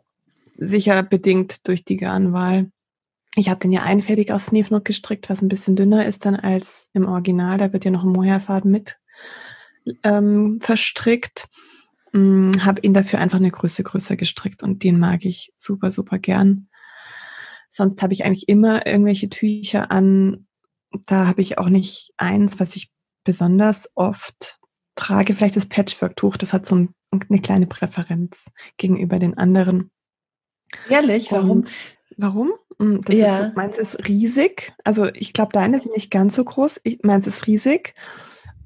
[0.57, 2.69] sicher bedingt durch die Garnwahl.
[3.35, 6.35] Ich habe den ja einfädig aus Sneef Nook gestrickt, was ein bisschen dünner ist dann
[6.35, 7.57] als im Original.
[7.57, 8.97] Da wird ja noch ein Mohairfaden mit
[10.03, 11.47] ähm, verstrickt.
[12.11, 16.19] Hm, habe ihn dafür einfach eine Größe größer gestrickt und den mag ich super, super
[16.19, 16.67] gern.
[17.69, 20.47] Sonst habe ich eigentlich immer irgendwelche Tücher an.
[21.05, 22.89] Da habe ich auch nicht eins, was ich
[23.23, 24.59] besonders oft
[24.95, 25.33] trage.
[25.33, 26.37] Vielleicht das Patchwork-Tuch.
[26.37, 29.91] Das hat so ein eine kleine Präferenz gegenüber den anderen.
[30.89, 31.49] Ehrlich, warum?
[31.51, 31.71] Und
[32.17, 32.53] warum?
[32.79, 33.39] Hm, das ja.
[33.39, 34.73] ist meins ist riesig.
[34.83, 36.81] Also ich glaube, deine sind nicht ganz so groß.
[36.83, 37.95] Ich, meins ist riesig.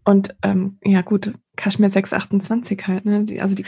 [0.04, 3.06] Und ähm, ja gut, Kaschmir 628 halt.
[3.06, 3.24] Ne?
[3.26, 3.66] Die, also die,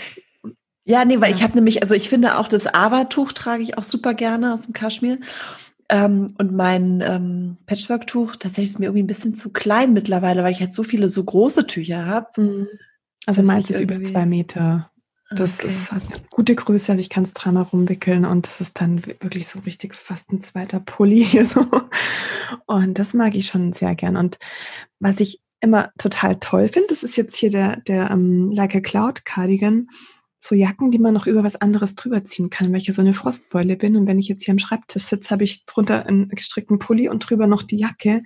[0.86, 1.36] ja, nee, weil ja.
[1.38, 4.64] ich habe nämlich, also ich finde auch das Ava-Tuch trage ich auch super gerne aus
[4.64, 5.20] dem Kaschmir.
[5.90, 10.52] Ähm, und mein ähm, Patchwork-Tuch, tatsächlich ist mir irgendwie ein bisschen zu klein mittlerweile, weil
[10.52, 12.42] ich halt so viele so große Tücher habe.
[12.42, 12.68] Mhm.
[13.26, 14.90] Also meins ist über zwei Meter.
[15.32, 15.68] Das okay.
[15.68, 19.48] ist eine gute Größe, also ich kann es dreimal rumwickeln und das ist dann wirklich
[19.48, 21.26] so richtig fast ein zweiter Pulli.
[21.54, 21.66] So.
[22.68, 24.16] Und das mag ich schon sehr gern.
[24.16, 24.38] Und
[25.00, 28.76] was ich immer total toll finde, das ist jetzt hier der, der um, ähm, Like
[28.76, 29.88] a Cloud Cardigan
[30.46, 33.02] so Jacken, die man noch über was anderes drüber ziehen kann, weil ich ja so
[33.02, 33.96] eine Frostbeule bin.
[33.96, 37.20] Und wenn ich jetzt hier am Schreibtisch sitze, habe ich drunter einen gestrickten Pulli und
[37.20, 38.22] drüber noch die Jacke.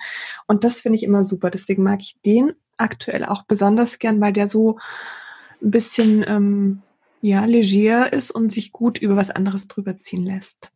[0.47, 1.51] Und das finde ich immer super.
[1.51, 4.79] Deswegen mag ich den aktuell auch besonders gern, weil der so
[5.61, 6.81] ein bisschen ähm,
[7.21, 10.71] ja leger ist und sich gut über was anderes drüber ziehen lässt.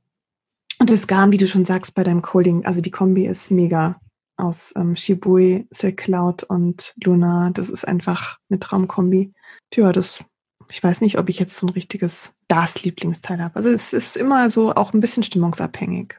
[0.78, 4.00] Und das Garn, wie du schon sagst, bei deinem Colding, also die Kombi ist mega
[4.38, 7.50] aus ähm, Shibui, Silk Cloud und Luna.
[7.50, 9.34] Das ist einfach eine Traumkombi.
[9.72, 10.24] Tja, das
[10.72, 13.56] ich weiß nicht, ob ich jetzt so ein richtiges das Lieblingsteil habe.
[13.56, 16.16] Also es ist immer so auch ein bisschen stimmungsabhängig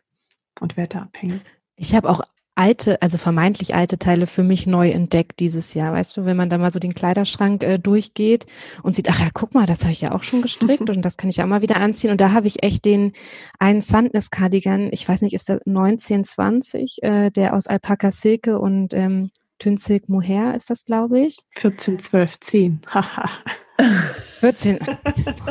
[0.60, 1.40] und wetterabhängig.
[1.76, 2.22] Ich habe auch
[2.54, 5.94] alte, also vermeintlich alte Teile für mich neu entdeckt dieses Jahr.
[5.94, 8.46] Weißt du, wenn man da mal so den Kleiderschrank äh, durchgeht
[8.82, 11.16] und sieht, ach ja, guck mal, das habe ich ja auch schon gestrickt und das
[11.16, 12.10] kann ich auch mal wieder anziehen.
[12.10, 13.12] Und da habe ich echt den
[13.58, 18.92] einen Sandness Cardigan, ich weiß nicht, ist der 1920, äh, der aus Alpaka Silke und
[18.92, 19.30] ähm,
[19.62, 21.38] Tünzig Mohair ist das, glaube ich.
[21.50, 22.80] 14, 12, 10.
[22.88, 23.30] Haha.
[24.42, 24.80] 14.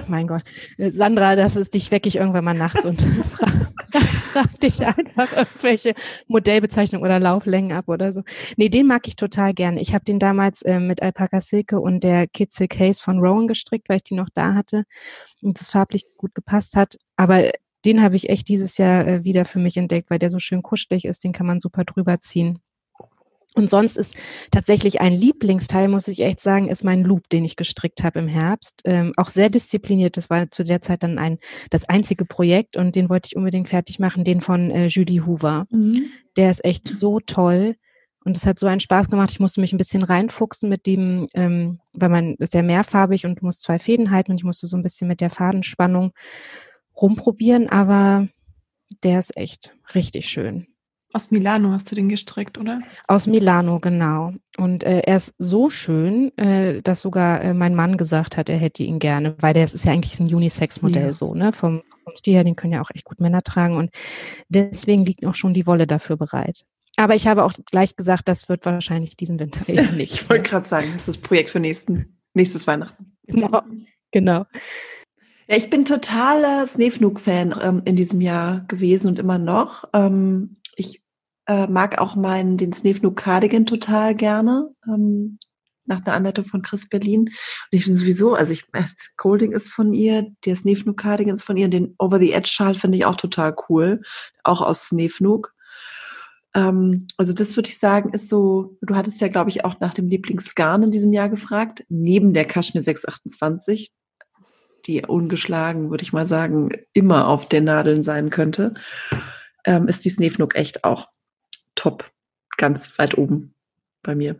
[0.10, 0.43] mein Gott.
[0.77, 3.01] Sandra, das ist dich weck ich irgendwann mal nachts und
[3.32, 5.93] frag, frag dich einfach irgendwelche
[6.27, 8.23] Modellbezeichnungen oder Lauflängen ab oder so.
[8.58, 9.80] Nee, den mag ich total gerne.
[9.80, 13.88] Ich habe den damals äh, mit Alpaka Silke und der Kitzel Case von Rowan gestrickt,
[13.88, 14.84] weil ich die noch da hatte
[15.41, 16.97] und das farblich gut gepasst hat.
[17.15, 17.49] Aber
[17.86, 20.63] den habe ich echt dieses Jahr äh, wieder für mich entdeckt, weil der so schön
[20.63, 21.23] kuschelig ist.
[21.23, 22.60] Den kann man super drüber ziehen.
[23.53, 24.15] Und sonst ist
[24.49, 28.29] tatsächlich ein Lieblingsteil, muss ich echt sagen, ist mein Loop, den ich gestrickt habe im
[28.29, 28.81] Herbst.
[28.85, 30.15] Ähm, auch sehr diszipliniert.
[30.15, 31.37] Das war zu der Zeit dann ein
[31.69, 35.65] das einzige Projekt und den wollte ich unbedingt fertig machen, den von äh, Julie Hoover.
[35.69, 36.05] Mhm.
[36.37, 37.75] Der ist echt so toll.
[38.23, 39.31] Und es hat so einen Spaß gemacht.
[39.31, 43.41] Ich musste mich ein bisschen reinfuchsen mit dem, ähm, weil man ist ja mehrfarbig und
[43.41, 46.11] muss zwei Fäden halten und ich musste so ein bisschen mit der Fadenspannung
[46.95, 48.27] rumprobieren, aber
[49.03, 50.67] der ist echt richtig schön.
[51.13, 52.80] Aus Milano hast du den gestrickt, oder?
[53.08, 54.34] Aus Milano, genau.
[54.58, 58.58] Und äh, er ist so schön, äh, dass sogar äh, mein Mann gesagt hat, er
[58.58, 61.13] hätte ihn gerne, weil der ist ja eigentlich ein Unisex-Modell ja.
[61.13, 61.52] so, ne?
[61.52, 63.76] Vom, vom Stil her, den können ja auch echt gut Männer tragen.
[63.76, 63.91] Und
[64.47, 66.63] deswegen liegt auch schon die Wolle dafür bereit.
[66.97, 70.13] Aber ich habe auch gleich gesagt, das wird wahrscheinlich diesen Winter eher nicht.
[70.13, 73.17] ich wollte gerade sagen, das ist das Projekt für nächsten, nächstes Weihnachten.
[73.28, 73.62] Genau.
[74.12, 74.45] genau.
[75.47, 79.84] Ja, ich bin totaler Snefnug-Fan ähm, in diesem Jahr gewesen und immer noch.
[79.93, 81.01] Ähm, ich
[81.47, 84.69] äh, mag auch meinen, den Snefnug Cardigan total gerne.
[84.88, 85.38] Ähm,
[85.86, 87.21] nach einer Anleitung von Chris Berlin.
[87.21, 87.31] Und
[87.71, 88.84] ich finde sowieso, also ich, äh,
[89.17, 92.75] Golding ist von ihr, der Snefnug Cardigan ist von ihr, den Over the Edge Schal
[92.75, 94.01] finde ich auch total cool.
[94.43, 95.53] Auch aus Snefnug.
[96.53, 99.93] Ähm, also das würde ich sagen, ist so, du hattest ja, glaube ich, auch nach
[99.93, 103.91] dem Lieblingsgarn in diesem Jahr gefragt, neben der Kaschmir 628,
[104.86, 108.75] die ungeschlagen, würde ich mal sagen, immer auf den Nadeln sein könnte
[109.65, 111.10] ähm, ist die Snefnug echt auch
[111.76, 112.12] top,
[112.58, 113.54] ganz weit oben
[114.04, 114.39] bei mir.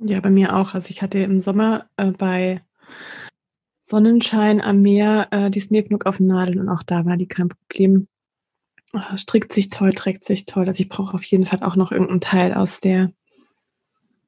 [0.00, 0.74] Ja, bei mir auch.
[0.74, 2.62] Also ich hatte im Sommer äh, bei
[3.80, 8.08] Sonnenschein am Meer äh, die Snefnug auf Nadeln und auch da war die kein Problem.
[8.92, 10.66] Äh, strickt sich toll, trägt sich toll.
[10.66, 13.12] Also ich brauche auf jeden Fall auch noch irgendeinen Teil aus der.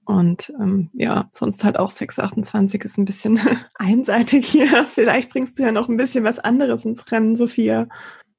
[0.04, 3.40] Und ähm, ja, sonst halt auch 628 ist ein bisschen
[3.76, 4.86] einseitig hier.
[4.86, 7.88] Vielleicht bringst du ja noch ein bisschen was anderes ins Rennen, Sophia.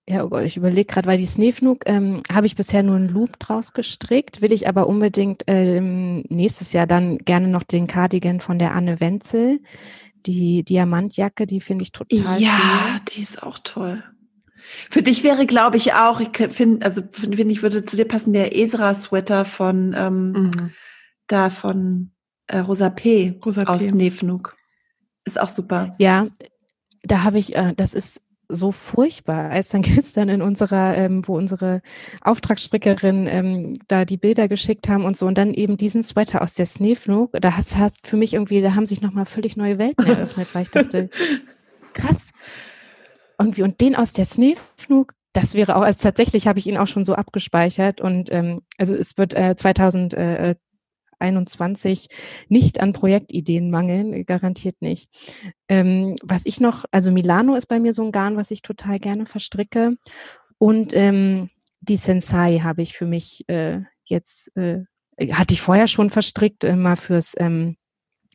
[0.07, 3.09] Ja, oh Gott, ich überlege gerade, weil die Snefnug ähm, habe ich bisher nur einen
[3.09, 8.39] Loop draus gestrickt, will ich aber unbedingt ähm, nächstes Jahr dann gerne noch den Cardigan
[8.39, 9.61] von der Anne Wenzel.
[10.27, 13.01] Die Diamantjacke, die finde ich total Ja, cool.
[13.09, 14.03] die ist auch toll.
[14.57, 18.33] Für dich wäre, glaube ich, auch, ich finde, also finde ich, würde zu dir passen,
[18.33, 20.71] der Esra-Sweater von ähm, mhm.
[21.27, 22.11] da von
[22.47, 23.39] äh, Rosa P.
[23.43, 23.69] Rosa P.
[23.69, 24.55] aus Snefnug.
[25.23, 25.95] Ist auch super.
[25.99, 26.27] Ja,
[27.03, 31.37] da habe ich, äh, das ist so furchtbar, als dann gestern in unserer, ähm, wo
[31.37, 31.81] unsere
[32.21, 36.53] Auftragsstrickerin ähm, da die Bilder geschickt haben und so und dann eben diesen Sweater aus
[36.53, 40.05] der Snefnug, da hat hat für mich irgendwie, da haben sich nochmal völlig neue Welten
[40.07, 41.09] eröffnet, weil ich dachte,
[41.93, 42.31] krass.
[43.37, 46.87] Irgendwie und den aus der Snefnug, das wäre auch, also tatsächlich habe ich ihn auch
[46.87, 50.55] schon so abgespeichert und ähm, also es wird äh, 2000 äh,
[51.19, 52.07] 2021
[52.47, 55.09] nicht an Projektideen mangeln, garantiert nicht.
[55.67, 58.99] Ähm, was ich noch, also Milano ist bei mir so ein Garn, was ich total
[58.99, 59.97] gerne verstricke.
[60.57, 61.49] Und ähm,
[61.81, 64.83] die Sensei habe ich für mich äh, jetzt, äh,
[65.31, 67.77] hatte ich vorher schon verstrickt, äh, mal fürs ähm,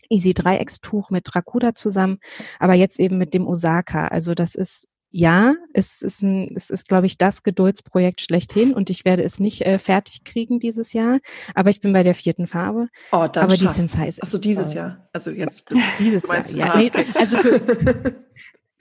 [0.08, 2.18] Easy Dreieckstuch mit Rakuda zusammen,
[2.58, 4.08] aber jetzt eben mit dem Osaka.
[4.08, 8.90] Also das ist ja, es ist, ein, es ist, glaube ich, das Geduldsprojekt schlechthin und
[8.90, 11.18] ich werde es nicht äh, fertig kriegen dieses Jahr,
[11.54, 12.88] aber ich bin bei der vierten Farbe.
[13.10, 15.08] Oh, dann aber die Sensei Achso, dieses Jahr.
[15.12, 15.64] Also jetzt
[15.98, 16.48] dieses Jahr.
[16.50, 17.60] Ja, nee, also für,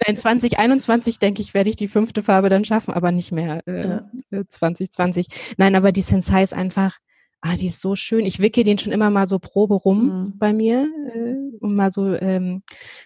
[0.06, 4.00] in 2021 denke ich, werde ich die fünfte Farbe dann schaffen, aber nicht mehr äh,
[4.32, 4.48] ja.
[4.48, 5.28] 2020.
[5.28, 6.98] Äh, Nein, aber die Sensei ist einfach
[7.41, 8.25] ah, die ist so schön.
[8.25, 10.38] Ich wicke den schon immer mal so Probe rum mhm.
[10.38, 12.63] bei mir, äh, um mal so ähm,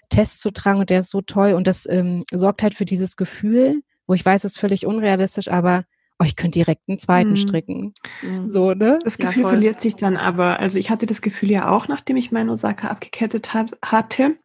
[0.10, 3.16] Tests zu tragen und der ist so toll und das ähm, sorgt halt für dieses
[3.16, 5.86] Gefühl, wo ich weiß, es ist völlig unrealistisch, aber
[6.20, 7.38] oh, ich könnte direkt einen zweiten mhm.
[7.38, 7.94] stricken.
[8.22, 8.52] Mhm.
[8.52, 9.00] So, ne?
[9.04, 10.60] Das Gefühl ja, verliert sich dann aber.
[10.60, 14.36] Also ich hatte das Gefühl ja auch, nachdem ich meinen Osaka abgekettet hat, hatte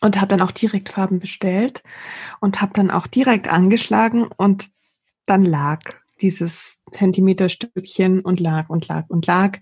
[0.00, 1.82] und habe dann auch direkt Farben bestellt
[2.40, 4.68] und habe dann auch direkt angeschlagen und
[5.26, 9.58] dann lag dieses Zentimeterstückchen und lag und lag und lag.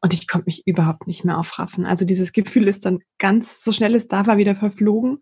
[0.00, 1.86] Und ich konnte mich überhaupt nicht mehr aufraffen.
[1.86, 5.18] Also dieses Gefühl ist dann ganz, so schnell es da war, wieder verflogen,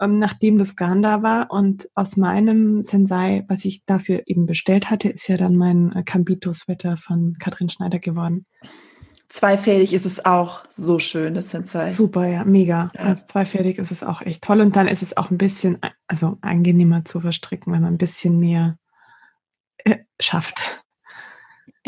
[0.00, 1.50] ähm, nachdem das Garn da war.
[1.50, 6.02] Und aus meinem Sensei, was ich dafür eben bestellt hatte, ist ja dann mein äh,
[6.02, 8.46] Cambito-Sweater von Katrin Schneider geworden.
[9.28, 11.92] Zweifädig ist es auch so schön, das Sensei.
[11.92, 12.88] Super, ja, mega.
[12.94, 13.00] Ja.
[13.00, 14.62] Also zweifädig ist es auch echt toll.
[14.62, 18.38] Und dann ist es auch ein bisschen, also angenehmer zu verstricken, wenn man ein bisschen
[18.38, 18.78] mehr
[20.20, 20.82] schafft.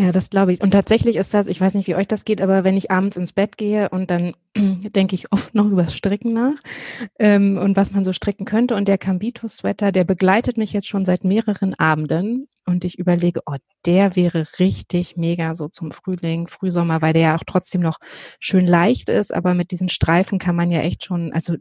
[0.00, 0.62] Ja, das glaube ich.
[0.62, 3.18] Und tatsächlich ist das, ich weiß nicht, wie euch das geht, aber wenn ich abends
[3.18, 6.58] ins Bett gehe und dann denke ich oft noch übers Stricken nach
[7.18, 8.76] ähm, und was man so stricken könnte.
[8.76, 12.48] Und der Cambito-Sweater, der begleitet mich jetzt schon seit mehreren Abenden.
[12.66, 17.36] Und ich überlege, oh, der wäre richtig mega so zum Frühling, Frühsommer, weil der ja
[17.36, 17.98] auch trotzdem noch
[18.38, 19.34] schön leicht ist.
[19.34, 21.56] Aber mit diesen Streifen kann man ja echt schon, also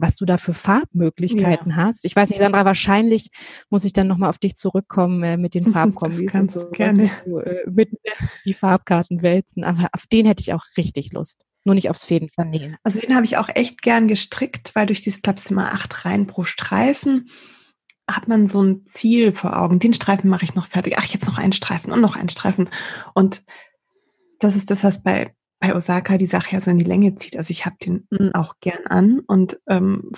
[0.00, 1.76] was du da für Farbmöglichkeiten ja.
[1.76, 2.04] hast.
[2.04, 3.30] Ich weiß nicht, Sandra, wahrscheinlich
[3.68, 6.70] muss ich dann nochmal auf dich zurückkommen äh, mit den Farbkombis und so.
[6.70, 7.10] Gerne.
[7.24, 7.90] Du, äh, mit
[8.44, 9.64] die Farbkarten wälzen.
[9.64, 11.44] Aber auf den hätte ich auch richtig Lust.
[11.64, 12.76] Nur nicht aufs Fäden vernähen.
[12.82, 16.26] Also den habe ich auch echt gern gestrickt, weil durch dieses Klaps immer acht Reihen
[16.26, 17.28] pro Streifen
[18.08, 19.78] hat man so ein Ziel vor Augen.
[19.78, 20.94] Den Streifen mache ich noch fertig.
[20.96, 22.68] Ach, jetzt noch einen Streifen und noch einen Streifen.
[23.14, 23.42] Und
[24.40, 27.36] das ist das, was bei bei Osaka die Sache ja so in die Länge zieht.
[27.36, 28.34] Also ich habe den mhm.
[28.34, 30.10] auch gern an und ähm,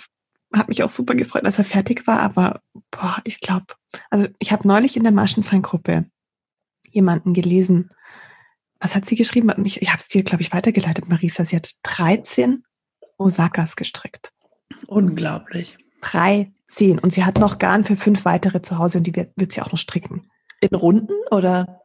[0.54, 2.20] habe mich auch super gefreut, dass er fertig war.
[2.20, 3.66] Aber boah, ich glaube,
[4.10, 6.06] also ich habe neulich in der Maschenfeingruppe
[6.88, 7.90] jemanden gelesen.
[8.78, 9.52] Was hat sie geschrieben?
[9.64, 11.44] Ich, ich habe es dir, glaube ich, weitergeleitet, Marisa.
[11.44, 12.64] Sie hat 13
[13.18, 14.32] Osakas gestrickt.
[14.86, 15.76] Unglaublich.
[16.02, 16.98] 13.
[16.98, 19.62] Und sie hat noch Garn für fünf weitere zu Hause und die wird, wird sie
[19.62, 20.30] auch noch stricken.
[20.62, 21.82] In Runden oder?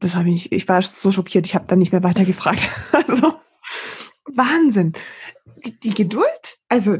[0.00, 2.68] Das habe ich, ich war so schockiert, ich habe dann nicht mehr weiter gefragt.
[2.92, 3.34] Also
[4.24, 4.92] Wahnsinn.
[5.64, 6.98] Die, die, Geduld, also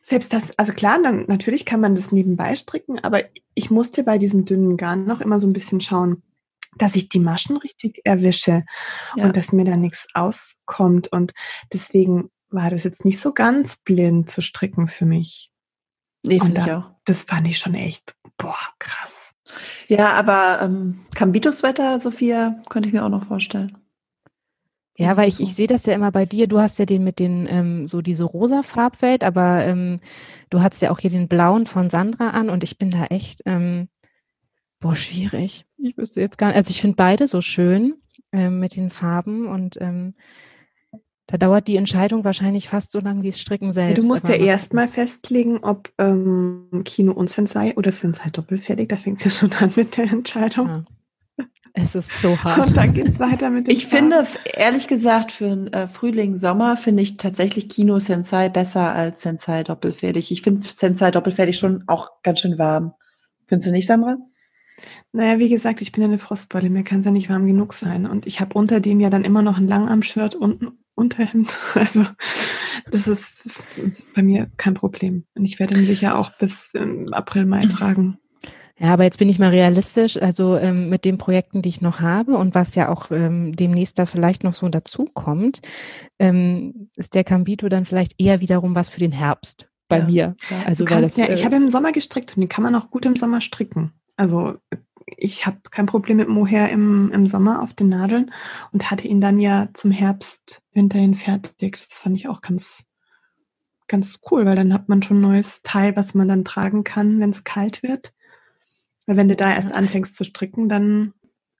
[0.00, 4.16] selbst das, also klar, dann natürlich kann man das nebenbei stricken, aber ich musste bei
[4.16, 6.22] diesem dünnen Garn noch immer so ein bisschen schauen,
[6.76, 8.64] dass ich die Maschen richtig erwische
[9.16, 9.24] ja.
[9.24, 11.08] und dass mir da nichts auskommt.
[11.08, 11.32] Und
[11.72, 15.50] deswegen war das jetzt nicht so ganz blind zu stricken für mich.
[16.24, 16.90] Nee, finde ich auch.
[17.04, 19.19] Das fand ich schon echt, boah, krass.
[19.88, 23.76] Ja, aber ähm, Cambitos-Wetter, Sophia, könnte ich mir auch noch vorstellen.
[24.96, 26.46] Ja, weil ich, ich sehe das ja immer bei dir.
[26.46, 30.00] Du hast ja den mit den, ähm, so diese rosa Farbwelt, aber ähm,
[30.50, 33.40] du hast ja auch hier den blauen von Sandra an und ich bin da echt,
[33.46, 33.88] ähm,
[34.78, 35.64] boah, schwierig.
[35.78, 36.56] Ich wüsste jetzt gar nicht.
[36.56, 37.94] Also ich finde beide so schön
[38.32, 40.14] ähm, mit den Farben und ähm,
[41.30, 43.98] da dauert die Entscheidung wahrscheinlich fast so lange wie das Stricken selbst.
[43.98, 48.88] Ja, du musst ja erstmal festlegen, ob ähm, Kino und Sensei oder Sensei doppelfertig.
[48.88, 50.66] Da fängt es ja schon an mit der Entscheidung.
[50.66, 50.84] Ja.
[51.72, 52.66] Es ist so hart.
[52.66, 54.12] Und dann geht es weiter mit dem Ich Farben.
[54.12, 59.22] finde, ehrlich gesagt, für einen äh, Frühling, Sommer finde ich tatsächlich Kino Sensei besser als
[59.22, 60.32] Sensei doppelfertig.
[60.32, 62.94] Ich finde Sensei doppelfertig schon auch ganz schön warm.
[63.46, 64.16] Findest du nicht, Sandra?
[65.12, 67.72] Naja, wie gesagt, ich bin ja eine Frostbeule, mir kann es ja nicht warm genug
[67.72, 68.04] sein.
[68.06, 71.56] Und ich habe unter dem ja dann immer noch ein Langarm-Shirt und Unterhemd.
[71.74, 72.04] Also
[72.90, 73.62] das ist
[74.14, 75.24] bei mir kein Problem.
[75.34, 76.72] Und ich werde ihn sicher auch bis
[77.12, 78.18] April, Mai tragen.
[78.78, 82.00] Ja, aber jetzt bin ich mal realistisch, also ähm, mit den Projekten, die ich noch
[82.00, 85.60] habe und was ja auch ähm, demnächst da vielleicht noch so dazukommt,
[86.18, 90.04] ähm, ist der Cambito dann vielleicht eher wiederum was für den Herbst bei ja.
[90.06, 90.36] mir.
[90.64, 92.90] Also weil das, ja, ich äh, habe im Sommer gestrickt und den kann man auch
[92.90, 93.92] gut im Sommer stricken.
[94.16, 94.56] Also
[95.06, 98.32] ich habe kein Problem mit Mohair im, im Sommer auf den Nadeln
[98.72, 101.72] und hatte ihn dann ja zum Herbst hinterhin fertig.
[101.72, 102.86] Das fand ich auch ganz,
[103.88, 107.20] ganz cool, weil dann hat man schon ein neues Teil, was man dann tragen kann,
[107.20, 108.12] wenn es kalt wird.
[109.06, 111.14] Weil wenn du da erst anfängst zu stricken, dann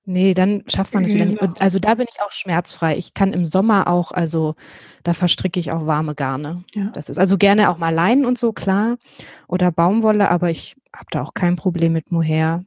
[0.07, 1.41] Nee, dann schafft man es wieder nicht.
[1.61, 2.97] Also da bin ich auch schmerzfrei.
[2.97, 4.55] Ich kann im Sommer auch, also
[5.05, 6.65] da verstricke ich auch warme Garne.
[6.75, 6.91] Ja.
[6.91, 8.97] Das ist also gerne auch mal Leinen und so, klar.
[9.47, 12.65] Oder Baumwolle, aber ich habe da auch kein Problem mit Mohair.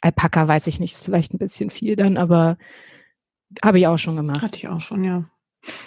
[0.00, 2.58] Alpaka weiß ich nicht, ist vielleicht ein bisschen viel dann, aber
[3.64, 4.42] habe ich auch schon gemacht.
[4.42, 5.24] Hatte ich auch schon, ja.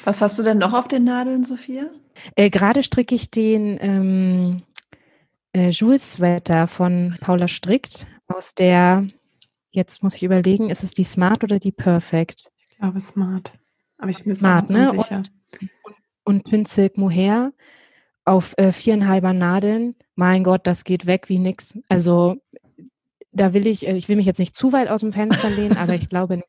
[0.03, 1.85] Was hast du denn noch auf den Nadeln, Sophia?
[2.35, 4.63] Äh, Gerade stricke ich den ähm,
[5.53, 9.07] äh, Jules Sweater von Paula Strickt aus der
[9.71, 12.51] Jetzt muss ich überlegen, ist es die Smart oder die Perfect?
[12.57, 13.53] Ich glaube Smart.
[13.97, 14.91] Aber ich bin Smart, ne?
[14.91, 15.31] Und, und,
[16.23, 17.53] und Pinsilk Mohair
[18.25, 19.95] auf äh, viereinhalber Nadeln.
[20.15, 21.77] Mein Gott, das geht weg wie nix.
[21.87, 22.37] Also
[23.39, 25.78] da will ich, äh, ich will mich jetzt nicht zu weit aus dem Fenster lehnen,
[25.78, 26.41] aber ich glaube,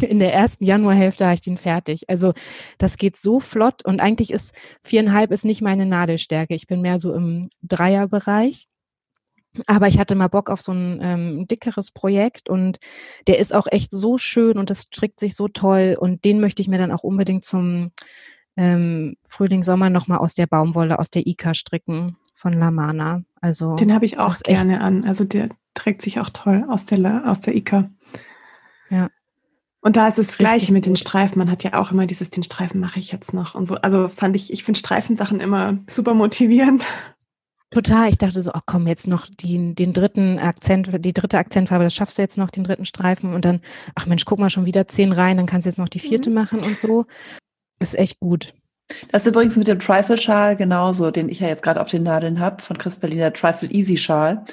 [0.00, 2.08] in, der ersten Januarhälfte habe ich den fertig.
[2.08, 2.32] Also
[2.78, 6.54] das geht so flott und eigentlich ist viereinhalb ist nicht meine Nadelstärke.
[6.54, 8.66] Ich bin mehr so im Dreierbereich.
[9.66, 12.78] Aber ich hatte mal Bock auf so ein ähm, dickeres Projekt und
[13.26, 16.60] der ist auch echt so schön und das strickt sich so toll und den möchte
[16.60, 17.90] ich mir dann auch unbedingt zum
[18.58, 23.22] ähm, Frühling, Sommer nochmal aus der Baumwolle, aus der Ika stricken von Lamana.
[23.40, 25.06] Also den habe ich auch gerne an.
[25.06, 27.88] Also der trägt sich auch toll aus der aus der Ika.
[28.90, 29.08] Ja.
[29.80, 31.38] Und da ist es das Gleiche mit den Streifen.
[31.38, 33.76] Man hat ja auch immer dieses, den Streifen mache ich jetzt noch und so.
[33.76, 36.84] Also fand ich, ich finde Streifensachen immer super motivierend.
[37.70, 38.08] Total.
[38.08, 41.94] Ich dachte so, ach komm, jetzt noch die, den dritten Akzent, die dritte Akzentfarbe, das
[41.94, 43.34] schaffst du jetzt noch, den dritten Streifen.
[43.34, 43.60] Und dann,
[43.94, 46.30] ach Mensch, guck mal, schon wieder zehn rein, dann kannst du jetzt noch die vierte
[46.30, 46.34] mhm.
[46.34, 47.06] machen und so.
[47.78, 48.54] Ist echt gut.
[49.10, 52.38] Das ist übrigens mit dem Trifle-Schal genauso, den ich ja jetzt gerade auf den Nadeln
[52.38, 54.44] habe, von Chris Berliner Trifle Easy Schal.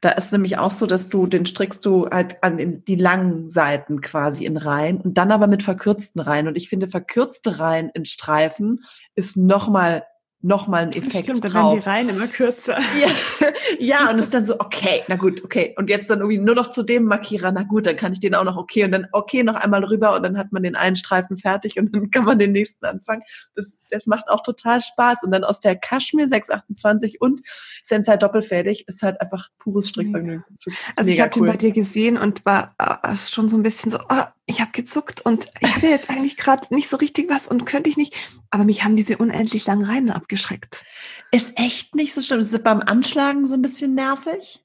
[0.00, 4.00] Da ist nämlich auch so, dass du, den strickst du halt an die langen Seiten
[4.00, 6.48] quasi in Reihen und dann aber mit verkürzten Reihen.
[6.48, 8.80] Und ich finde, verkürzte Reihen in Streifen
[9.14, 10.04] ist nochmal
[10.44, 11.52] nochmal einen Effekt Stimmt, drauf.
[11.52, 12.78] Dann die Reihen immer kürzer.
[13.00, 13.08] Ja,
[13.78, 15.74] ja, und es ist dann so, okay, na gut, okay.
[15.76, 18.34] Und jetzt dann irgendwie nur noch zu dem Markierer, na gut, dann kann ich den
[18.34, 20.96] auch noch okay und dann okay noch einmal rüber und dann hat man den einen
[20.96, 23.22] Streifen fertig und dann kann man den nächsten anfangen.
[23.54, 25.24] Das, das macht auch total Spaß.
[25.24, 27.40] Und dann aus der Kaschmir 628 und
[27.82, 30.44] Sensei doppelfädig ist halt einfach pures Strickvergnügen.
[30.96, 31.46] Also ich habe cool.
[31.46, 34.72] den bei dir gesehen und war äh, schon so ein bisschen so, oh, ich habe
[34.72, 38.14] gezuckt und ich habe jetzt eigentlich gerade nicht so richtig was und könnte ich nicht.
[38.50, 40.82] Aber mich haben diese unendlich langen Reihen abgeschreckt.
[41.30, 42.40] Ist echt nicht so schlimm.
[42.40, 44.64] Es ist beim Anschlagen so ein bisschen nervig.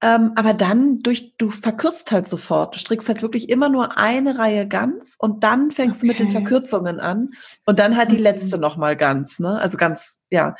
[0.00, 2.74] Ähm, aber dann durch, du verkürzt halt sofort.
[2.74, 6.06] Du strickst halt wirklich immer nur eine Reihe ganz und dann fängst okay.
[6.06, 7.30] du mit den Verkürzungen an
[7.66, 9.60] und dann halt die letzte nochmal ganz, ne?
[9.60, 10.54] Also ganz, ja.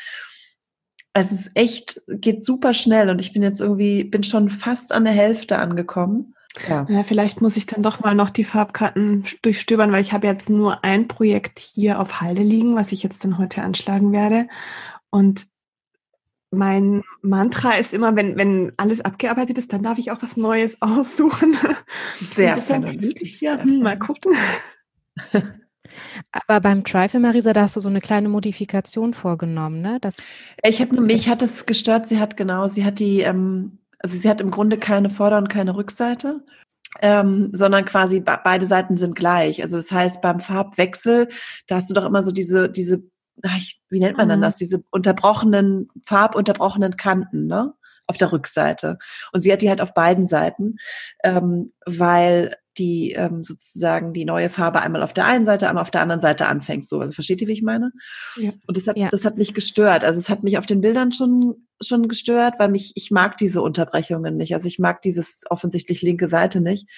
[1.13, 4.93] Also es ist echt, geht super schnell und ich bin jetzt irgendwie, bin schon fast
[4.93, 6.35] an der Hälfte angekommen.
[6.69, 6.87] Ja.
[6.89, 10.51] ja, vielleicht muss ich dann doch mal noch die Farbkarten durchstöbern, weil ich habe jetzt
[10.51, 14.49] nur ein Projekt hier auf Halde liegen, was ich jetzt dann heute anschlagen werde.
[15.11, 15.47] Und
[16.51, 20.79] mein Mantra ist immer, wenn, wenn alles abgearbeitet ist, dann darf ich auch was Neues
[20.81, 21.57] aussuchen.
[22.35, 23.41] Sehr vernünftig.
[23.41, 24.35] Ja, hm, mal gucken.
[26.33, 29.99] Aber beim Trifle, Marisa, da hast du so eine kleine Modifikation vorgenommen, ne?
[30.01, 30.17] Das,
[30.63, 32.07] ich habe mich hat es gestört.
[32.07, 35.49] Sie hat genau, sie hat die ähm, also sie hat im Grunde keine Vorder- und
[35.49, 36.45] keine Rückseite,
[37.01, 39.63] ähm, sondern quasi beide Seiten sind gleich.
[39.63, 41.29] Also das heißt, beim Farbwechsel,
[41.67, 43.03] da hast du doch immer so diese, diese,
[43.45, 43.59] ach,
[43.91, 44.31] wie nennt man mhm.
[44.31, 47.75] dann das, diese unterbrochenen, farbunterbrochenen Kanten, ne?
[48.11, 48.99] Auf der Rückseite.
[49.33, 50.77] Und sie hat die halt auf beiden Seiten,
[51.23, 55.91] ähm, weil die ähm, sozusagen die neue Farbe einmal auf der einen Seite, einmal auf
[55.91, 56.87] der anderen Seite anfängt.
[56.87, 57.93] So, also versteht ihr, wie ich meine?
[58.37, 58.53] Ja.
[58.67, 59.09] Und das hat, ja.
[59.11, 60.05] das hat mich gestört.
[60.05, 63.63] Also es hat mich auf den Bildern schon schon gestört, weil mich ich mag diese
[63.63, 64.55] Unterbrechungen nicht.
[64.55, 66.89] Also ich mag dieses offensichtlich linke Seite nicht.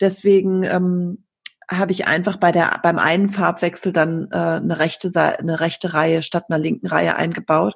[0.00, 1.24] Deswegen ähm,
[1.70, 5.94] habe ich einfach bei der beim einen Farbwechsel dann äh, eine rechte Seite, eine rechte
[5.94, 7.74] Reihe statt einer linken Reihe eingebaut.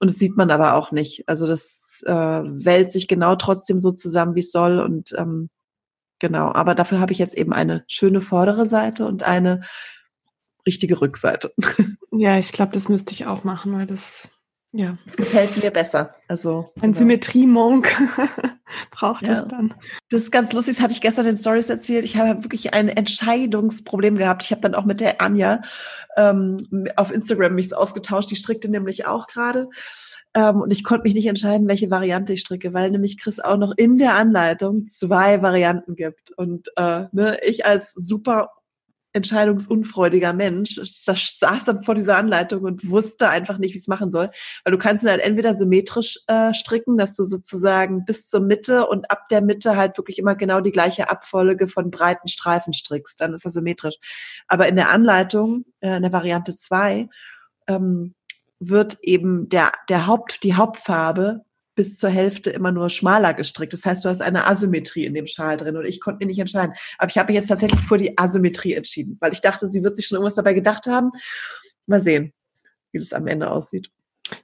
[0.00, 1.28] Und das sieht man aber auch nicht.
[1.28, 4.80] Also das äh, wälzt sich genau trotzdem so zusammen, wie es soll.
[4.80, 5.48] Und ähm,
[6.20, 9.62] Genau, aber dafür habe ich jetzt eben eine schöne vordere Seite und eine
[10.66, 11.52] richtige Rückseite.
[12.16, 14.30] Ja, ich glaube, das müsste ich auch machen, weil das
[14.76, 14.98] ja.
[15.04, 16.16] Das gefällt mir besser.
[16.26, 16.98] Also ein genau.
[16.98, 17.92] Symmetriemonk
[18.90, 19.34] braucht ja.
[19.42, 19.72] es dann.
[20.10, 22.04] Das ist ganz lustig, das hatte ich gestern in Stories erzählt.
[22.04, 24.42] Ich habe wirklich ein Entscheidungsproblem gehabt.
[24.42, 25.60] Ich habe dann auch mit der Anja
[26.16, 26.56] ähm,
[26.96, 28.32] auf Instagram mich ausgetauscht.
[28.32, 29.68] Die strickte nämlich auch gerade.
[30.34, 33.56] Ähm, und ich konnte mich nicht entscheiden, welche Variante ich stricke, weil nämlich Chris auch
[33.56, 36.32] noch in der Anleitung zwei Varianten gibt.
[36.32, 38.50] Und äh, ne, ich als super
[39.14, 44.28] entscheidungsunfreudiger Mensch saß dann vor dieser Anleitung und wusste einfach nicht, wie es machen soll.
[44.64, 49.10] Weil du kannst halt entweder symmetrisch äh, stricken, dass du sozusagen bis zur Mitte und
[49.12, 53.20] ab der Mitte halt wirklich immer genau die gleiche Abfolge von breiten Streifen strickst.
[53.20, 53.96] Dann ist das symmetrisch.
[54.48, 57.08] Aber in der Anleitung, äh, in der Variante 2,
[57.68, 58.14] ähm,
[58.68, 61.44] wird eben der, der Haupt, die Hauptfarbe
[61.74, 63.72] bis zur Hälfte immer nur schmaler gestrickt.
[63.72, 66.38] Das heißt, du hast eine Asymmetrie in dem Schal drin und ich konnte mir nicht
[66.38, 66.74] entscheiden.
[66.98, 69.96] Aber ich habe mich jetzt tatsächlich vor die Asymmetrie entschieden, weil ich dachte, sie wird
[69.96, 71.10] sich schon irgendwas dabei gedacht haben.
[71.86, 72.32] Mal sehen,
[72.92, 73.90] wie das am Ende aussieht.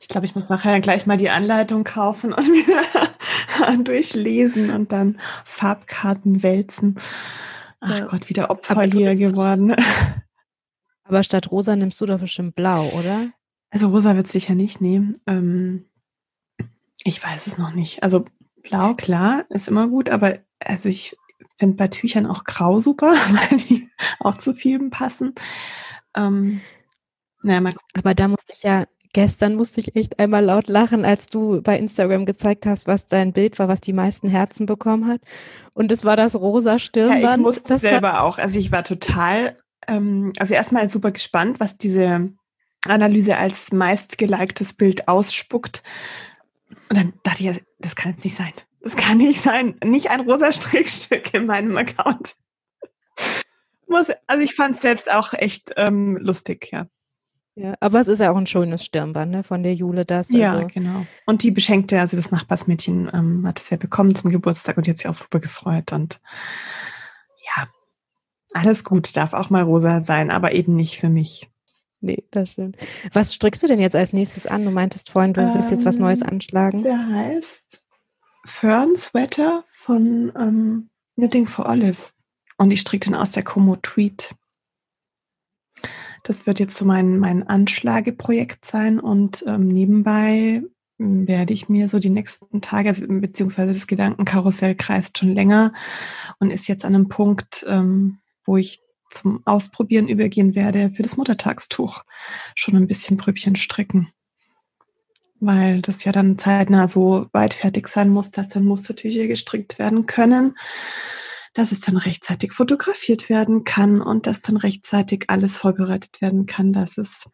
[0.01, 5.21] Ich glaube, ich muss nachher gleich mal die Anleitung kaufen und mir durchlesen und dann
[5.45, 6.99] Farbkarten wälzen.
[7.81, 8.07] Ach ja.
[8.07, 9.75] Gott, wieder Opfer hier geworden.
[11.05, 13.31] Aber statt rosa nimmst du doch bestimmt blau, oder?
[13.71, 15.21] Also rosa wird es sicher nicht nehmen.
[15.27, 15.87] Ähm,
[17.05, 18.03] ich weiß es noch nicht.
[18.03, 18.25] Also
[18.63, 21.17] blau, klar, ist immer gut, aber also ich
[21.59, 23.13] finde bei Tüchern auch grau super,
[23.51, 25.35] weil die auch zu vielen passen.
[26.17, 26.61] Ähm,
[27.43, 31.29] naja, mal Aber da musste ich ja, gestern musste ich echt einmal laut lachen, als
[31.29, 35.21] du bei Instagram gezeigt hast, was dein Bild war, was die meisten Herzen bekommen hat.
[35.73, 37.23] Und es war das rosa Stirnband.
[37.23, 38.39] Ja, ich musste das selber auch.
[38.39, 39.57] Also ich war total,
[39.87, 42.31] ähm, also erstmal super gespannt, was diese
[42.87, 45.83] Analyse als meistgeliktes Bild ausspuckt.
[46.89, 48.53] Und dann dachte ich, das kann jetzt nicht sein.
[48.83, 49.77] Das kann nicht sein.
[49.85, 52.35] Nicht ein rosa Strickstück in meinem Account.
[53.87, 56.87] Muss, also ich fand es selbst auch echt ähm, lustig, ja.
[57.57, 60.07] Ja, aber es ist ja auch ein schönes Stirnband ne, von der Jule.
[60.07, 60.69] Das, ja, also.
[60.69, 61.07] genau.
[61.27, 64.91] Und die Beschenkte, also das Nachbarsmädchen, ähm, hat es ja bekommen zum Geburtstag und die
[64.91, 65.93] hat sich auch super gefreut.
[65.93, 66.21] Und
[67.45, 67.69] ja,
[68.55, 71.51] alles gut, darf auch mal rosa sein, aber eben nicht für mich.
[72.01, 72.77] Nee, das stimmt.
[73.13, 74.65] Was strickst du denn jetzt als nächstes an?
[74.65, 76.83] Du meintest vorhin, du willst jetzt was Neues ähm, anschlagen.
[76.83, 77.85] Der heißt
[78.47, 82.11] Fern Sweater von ähm, Knitting for Olive.
[82.57, 84.35] Und ich stricke den aus der Como Tweet.
[86.23, 90.63] Das wird jetzt so mein, mein Anschlageprojekt sein und ähm, nebenbei
[90.99, 95.73] hm, werde ich mir so die nächsten Tage, also, beziehungsweise das Gedankenkarussell kreist schon länger
[96.39, 101.17] und ist jetzt an einem Punkt, ähm, wo ich zum Ausprobieren übergehen werde für das
[101.17, 102.05] Muttertagstuch
[102.55, 104.09] schon ein bisschen Prübchen stricken.
[105.41, 110.07] Weil das ja dann zeitnah so weit fertig sein muss, dass dann Mustertücher gestrickt werden
[110.07, 110.57] können,
[111.55, 116.73] dass es dann rechtzeitig fotografiert werden kann und dass dann rechtzeitig alles vorbereitet werden kann,
[116.73, 117.29] dass es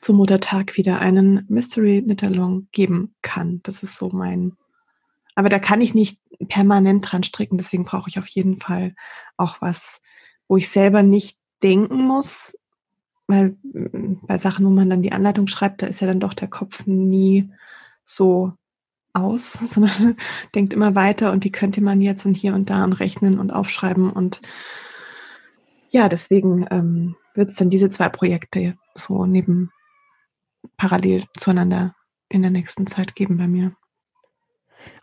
[0.00, 3.60] zum Muttertag wieder einen Mystery Knit-Along geben kann.
[3.62, 4.56] Das ist so mein.
[5.34, 8.94] Aber da kann ich nicht permanent dran stricken, deswegen brauche ich auf jeden Fall
[9.36, 10.00] auch was
[10.48, 12.56] wo ich selber nicht denken muss,
[13.26, 16.34] weil mm, bei Sachen, wo man dann die Anleitung schreibt, da ist ja dann doch
[16.34, 17.50] der Kopf nie
[18.04, 18.52] so
[19.12, 20.16] aus, sondern
[20.54, 23.50] denkt immer weiter und wie könnte man jetzt und hier und da und rechnen und
[23.50, 24.40] aufschreiben und
[25.90, 29.70] ja, deswegen ähm, wird es dann diese zwei Projekte so neben
[30.76, 31.94] parallel zueinander
[32.28, 33.76] in der nächsten Zeit geben bei mir.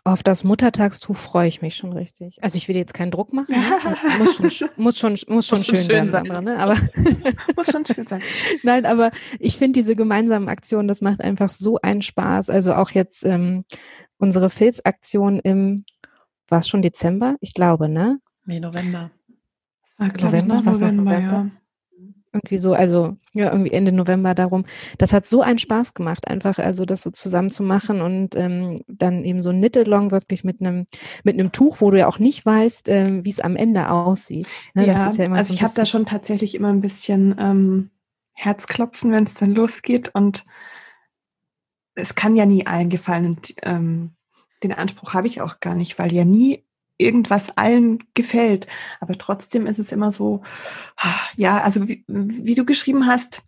[0.04, 2.42] Auf das Muttertagstuch freue ich mich schon richtig.
[2.42, 3.54] Also ich will jetzt keinen Druck machen.
[3.54, 4.18] Ne?
[4.18, 6.58] Muss schon, muss schon, muss schon, muss schön, schön sein, Sandra, ne?
[6.58, 6.74] Aber
[7.56, 8.22] muss schon schön sein.
[8.62, 12.50] Nein, aber ich finde diese gemeinsamen Aktionen, das macht einfach so einen Spaß.
[12.50, 13.64] Also auch jetzt ähm,
[14.18, 15.84] unsere Filzaktion im,
[16.48, 17.36] war es schon Dezember?
[17.40, 18.18] Ich glaube, ne?
[18.44, 19.10] Nee, November.
[19.98, 21.32] War, November, was November, November?
[21.32, 21.61] Ja
[22.32, 24.64] irgendwie so, also ja, irgendwie Ende November darum.
[24.98, 28.82] Das hat so einen Spaß gemacht, einfach also das so zusammen zu machen und ähm,
[28.88, 30.86] dann eben so ein Knit-Along wirklich mit einem
[31.24, 34.46] mit einem Tuch, wo du ja auch nicht weißt, ähm, wie es am Ende aussieht.
[34.74, 34.86] Ne?
[34.86, 37.90] Ja, ja also so ich habe da schon tatsächlich immer ein bisschen ähm,
[38.34, 40.44] Herzklopfen, wenn es dann losgeht und
[41.94, 44.12] es kann ja nie allen gefallen und ähm,
[44.62, 46.64] den Anspruch habe ich auch gar nicht, weil ja nie
[47.02, 48.66] irgendwas allen gefällt.
[49.00, 50.42] Aber trotzdem ist es immer so,
[51.36, 53.42] ja, also wie, wie du geschrieben hast,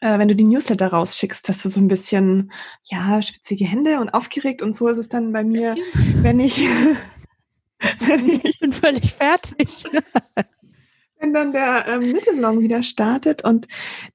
[0.00, 2.52] äh, wenn du die Newsletter rausschickst, dass du so ein bisschen,
[2.84, 5.76] ja, schwitzige Hände und aufgeregt und so ist es dann bei mir,
[6.22, 6.58] wenn ich,
[8.00, 9.84] wenn ich, ich bin völlig fertig.
[11.20, 13.66] wenn dann der ähm, Mittelong wieder startet und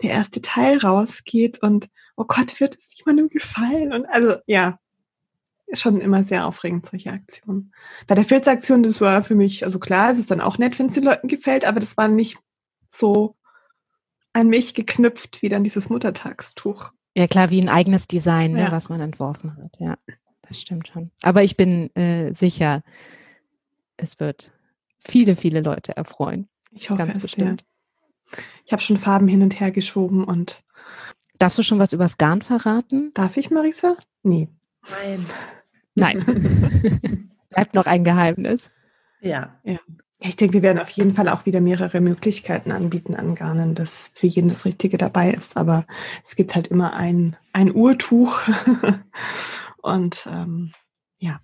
[0.01, 3.93] der erste Teil rausgeht und oh Gott, wird es jemandem gefallen?
[3.93, 4.79] Und also ja,
[5.73, 7.73] schon immer sehr aufregend, solche Aktionen.
[8.07, 10.87] Bei der Filzaktion, das war für mich, also klar, es ist dann auch nett, wenn
[10.87, 12.37] es den Leuten gefällt, aber das war nicht
[12.89, 13.35] so
[14.33, 16.91] an mich geknüpft wie dann dieses Muttertagstuch.
[17.15, 19.77] Ja, klar, wie ein eigenes Design, ne, was man entworfen hat.
[19.79, 19.97] Ja,
[20.41, 21.11] das stimmt schon.
[21.21, 22.83] Aber ich bin äh, sicher,
[23.97, 24.51] es wird
[25.05, 26.49] viele, viele Leute erfreuen.
[26.71, 27.61] Ich hoffe Ganz es, bestimmt.
[27.61, 28.43] Ja.
[28.65, 30.63] Ich habe schon Farben hin und her geschoben und.
[31.37, 33.11] Darfst du schon was übers Garn verraten?
[33.13, 33.97] Darf ich, Marisa?
[34.23, 34.49] Nee.
[34.89, 35.25] Nein.
[35.95, 37.29] Nein.
[37.49, 38.69] Bleibt noch ein Geheimnis.
[39.21, 39.59] Ja.
[39.63, 39.79] ja.
[40.19, 44.11] Ich denke, wir werden auf jeden Fall auch wieder mehrere Möglichkeiten anbieten an Garnen, dass
[44.13, 45.57] für jeden das Richtige dabei ist.
[45.57, 45.85] Aber
[46.23, 48.41] es gibt halt immer ein, ein Urtuch.
[49.81, 50.71] Und ähm,
[51.17, 51.39] ja.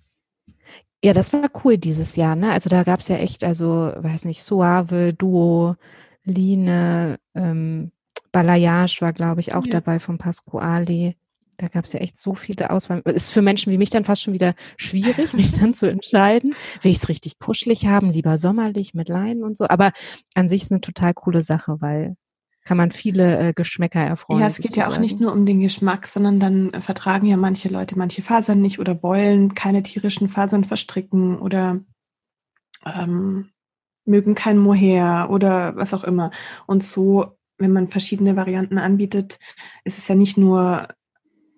[1.02, 2.52] Ja, das war cool dieses Jahr, ne?
[2.52, 5.76] Also da gab es ja echt, also, weiß nicht, Suave, Duo,
[6.24, 7.92] Line, ähm,
[8.32, 9.72] Balayage war, glaube ich, auch ja.
[9.72, 11.14] dabei von Pasquale
[11.60, 13.02] Da gab es ja echt so viele Auswahl.
[13.04, 16.54] Ist für Menschen wie mich dann fast schon wieder schwierig, mich dann zu entscheiden.
[16.80, 19.68] Will ich es richtig kuschelig haben, lieber sommerlich mit Leinen und so.
[19.68, 19.92] Aber
[20.34, 22.16] an sich ist eine total coole Sache, weil
[22.64, 24.40] kann man viele äh, Geschmäcker erfreuen.
[24.40, 27.68] Ja, es geht ja auch nicht nur um den Geschmack, sondern dann vertragen ja manche
[27.68, 31.80] Leute manche Fasern nicht oder wollen keine tierischen Fasern verstricken oder
[32.86, 33.50] ähm,
[34.04, 36.30] mögen kein Mohair oder was auch immer.
[36.66, 39.38] Und so, wenn man verschiedene Varianten anbietet,
[39.84, 40.88] ist es ja nicht nur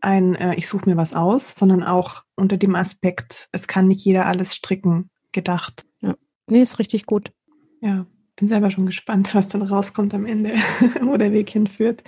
[0.03, 4.05] ein, äh, ich suche mir was aus, sondern auch unter dem Aspekt, es kann nicht
[4.05, 5.86] jeder alles stricken, gedacht.
[6.00, 6.16] Ja,
[6.48, 7.32] nee, ist richtig gut.
[7.80, 10.55] Ja bin selber schon gespannt, was dann rauskommt am Ende,
[11.03, 12.03] wo der Weg hinführt.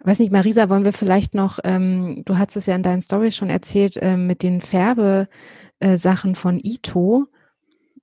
[0.00, 3.36] Weiß nicht, Marisa, wollen wir vielleicht noch, ähm, du hast es ja in deinen Stories
[3.36, 7.26] schon erzählt, äh, mit den Färbesachen von Ito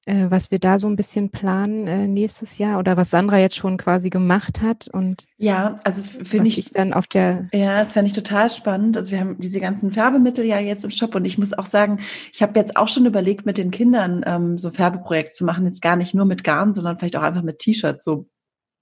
[0.09, 3.55] äh, was wir da so ein bisschen planen äh, nächstes Jahr oder was Sandra jetzt
[3.55, 7.83] schon quasi gemacht hat und ja, also es finde ich, ich, dann auf der ja,
[7.83, 8.97] das fände ich total spannend.
[8.97, 11.99] Also wir haben diese ganzen Färbemittel ja jetzt im Shop und ich muss auch sagen,
[12.33, 15.81] ich habe jetzt auch schon überlegt, mit den Kindern ähm, so Färbeprojekte zu machen, jetzt
[15.81, 18.27] gar nicht nur mit Garn, sondern vielleicht auch einfach mit T-Shirts, so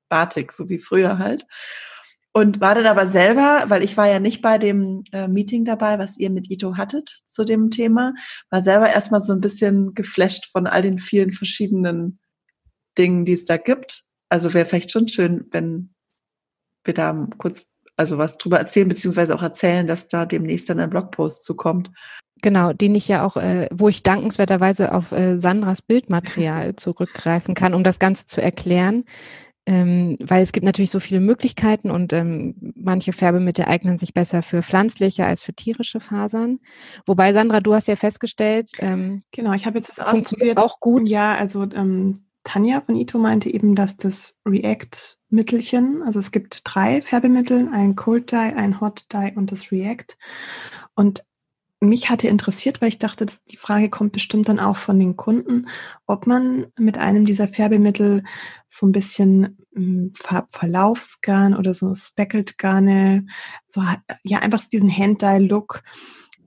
[0.09, 1.45] Batik, so wie früher halt.
[2.38, 5.98] Und war dann aber selber, weil ich war ja nicht bei dem äh, Meeting dabei,
[5.98, 8.14] was ihr mit Ito hattet zu dem Thema,
[8.52, 12.20] war selber erstmal so ein bisschen geflasht von all den vielen verschiedenen
[12.96, 14.04] Dingen, die es da gibt.
[14.30, 15.96] Also wäre vielleicht schon schön, wenn
[16.84, 20.92] wir da kurz also was drüber erzählen, beziehungsweise auch erzählen, dass da demnächst dann ein
[20.92, 21.90] Blogpost zukommt.
[22.44, 27.74] Genau, den ich ja auch, äh, wo ich dankenswerterweise auf äh, Sandras Bildmaterial zurückgreifen kann,
[27.74, 29.06] um das Ganze zu erklären
[29.68, 34.41] ähm, weil es gibt natürlich so viele Möglichkeiten und ähm, manche Färbemittel eignen sich besser
[34.41, 36.59] für pflanzliche als für tierische Fasern.
[37.05, 40.57] Wobei, Sandra, du hast ja festgestellt, ähm, genau, ich habe jetzt das ausprobiert.
[40.57, 41.09] Auch gut.
[41.09, 47.01] Ja, also ähm, Tanja von Ito meinte eben, dass das React-Mittelchen, also es gibt drei
[47.01, 50.15] Färbemittel, ein Cold Dye, ein Hot Dye und das React.
[50.95, 51.26] Und
[51.80, 55.15] mich hatte interessiert, weil ich dachte, dass die Frage kommt bestimmt dann auch von den
[55.15, 55.67] Kunden,
[56.07, 58.23] ob man mit einem dieser Färbemittel
[58.67, 62.57] so ein bisschen hm, Farbverlaufsgarn oder so Speckled
[63.67, 63.82] so
[64.23, 65.84] ja einfach diesen Hand-Dye-Look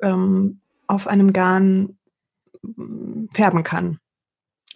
[0.02, 1.98] ähm, auf einem Garn
[2.62, 4.00] hm, färben kann.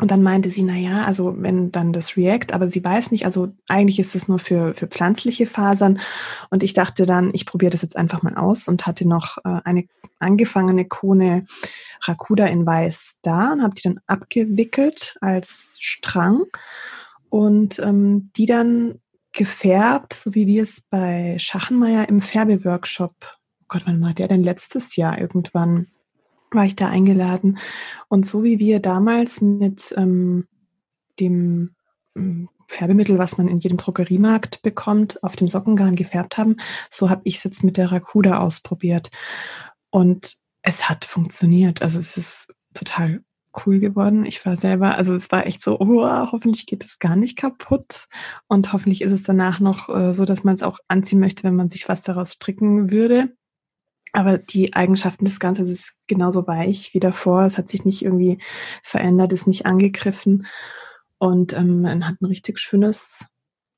[0.01, 3.26] Und dann meinte sie, na ja, also wenn dann das React, aber sie weiß nicht,
[3.26, 6.01] also eigentlich ist es nur für, für pflanzliche Fasern.
[6.51, 9.61] Und ich dachte dann, ich probiere das jetzt einfach mal aus und hatte noch äh,
[9.64, 9.84] eine
[10.18, 11.47] angefangene Kone
[12.03, 16.42] Rakuda in Weiß da und habe die dann abgewickelt als Strang
[17.28, 23.82] und ähm, die dann gefärbt, so wie wir es bei Schachenmeier im Färbeworkshop, oh Gott,
[23.86, 25.86] wann war der denn letztes Jahr irgendwann
[26.55, 27.59] war ich da eingeladen.
[28.09, 30.46] Und so wie wir damals mit ähm,
[31.20, 31.74] dem
[32.16, 36.57] ähm, Färbemittel, was man in jedem Drogeriemarkt bekommt, auf dem Sockengarn gefärbt haben,
[36.90, 39.11] so habe ich es jetzt mit der Rakuda ausprobiert.
[39.90, 41.82] Und es hat funktioniert.
[41.82, 43.22] Also es ist total
[43.64, 44.24] cool geworden.
[44.24, 48.07] Ich war selber, also es war echt so, oh, hoffentlich geht es gar nicht kaputt.
[48.48, 51.57] Und hoffentlich ist es danach noch äh, so, dass man es auch anziehen möchte, wenn
[51.57, 53.36] man sich was daraus stricken würde.
[54.15, 57.43] Aber die Eigenschaften des Ganzen ist genauso weich wie davor.
[57.43, 58.39] Es hat sich nicht irgendwie
[58.85, 60.47] verändert, ist nicht angegriffen.
[61.19, 63.27] Und ähm, man hat ein richtig schönes,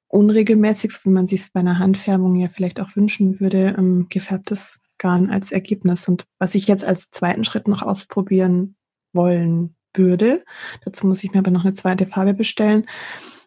[0.09, 4.78] unregelmäßiges, wie man sich es bei einer Handfärbung ja vielleicht auch wünschen würde, ähm, gefärbtes
[4.99, 6.07] Garn als Ergebnis.
[6.07, 8.76] Und was ich jetzt als zweiten Schritt noch ausprobieren
[9.14, 10.45] wollen würde,
[10.84, 12.84] dazu muss ich mir aber noch eine zweite Farbe bestellen,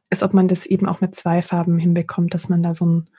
[0.09, 3.09] ist, ob man das eben auch mit zwei Farben hinbekommt, dass man da so ein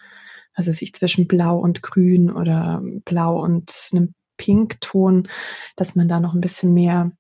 [0.61, 5.27] also sich zwischen Blau und Grün oder Blau und einem Pinkton,
[5.75, 7.13] dass man da noch ein bisschen mehr,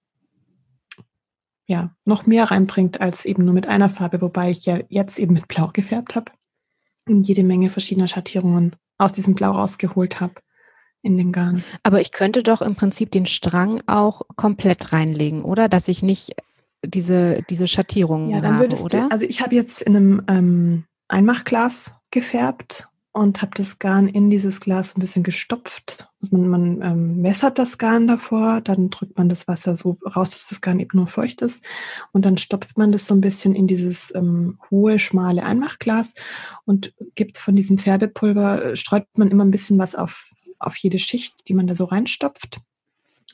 [1.66, 5.32] ja, noch mehr reinbringt als eben nur mit einer Farbe, wobei ich ja jetzt eben
[5.32, 6.32] mit Blau gefärbt habe
[7.06, 10.34] und jede Menge verschiedener Schattierungen aus diesem Blau rausgeholt habe
[11.00, 11.64] in dem Garn.
[11.82, 15.70] Aber ich könnte doch im Prinzip den Strang auch komplett reinlegen, oder?
[15.70, 16.34] Dass ich nicht
[16.84, 19.08] diese, diese Schattierungen ja, dann habe, oder?
[19.08, 24.30] Du, also ich habe jetzt in einem ähm, Einmachglas gefärbt und habe das Garn in
[24.30, 26.08] dieses Glas ein bisschen gestopft.
[26.22, 30.30] Also man, man ähm, wässert das Garn davor, dann drückt man das Wasser so raus,
[30.30, 31.64] dass das Garn eben nur feucht ist
[32.12, 36.14] und dann stopft man das so ein bisschen in dieses ähm, hohe, schmale Einmachglas
[36.64, 40.30] und gibt von diesem Färbepulver, äh, streut man immer ein bisschen was auf,
[40.60, 42.60] auf jede Schicht, die man da so reinstopft.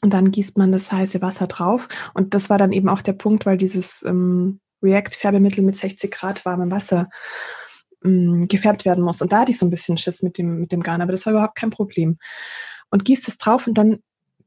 [0.02, 1.88] Und dann gießt man das heiße Wasser drauf.
[2.12, 6.44] Und das war dann eben auch der Punkt, weil dieses ähm, React-Färbemittel mit 60 Grad
[6.44, 7.08] warmem Wasser
[8.02, 9.22] mh, gefärbt werden muss.
[9.22, 11.26] Und da hatte ich so ein bisschen Schiss mit dem, mit dem Garn, aber das
[11.26, 12.18] war überhaupt kein Problem.
[12.90, 13.98] Und gießt es drauf und dann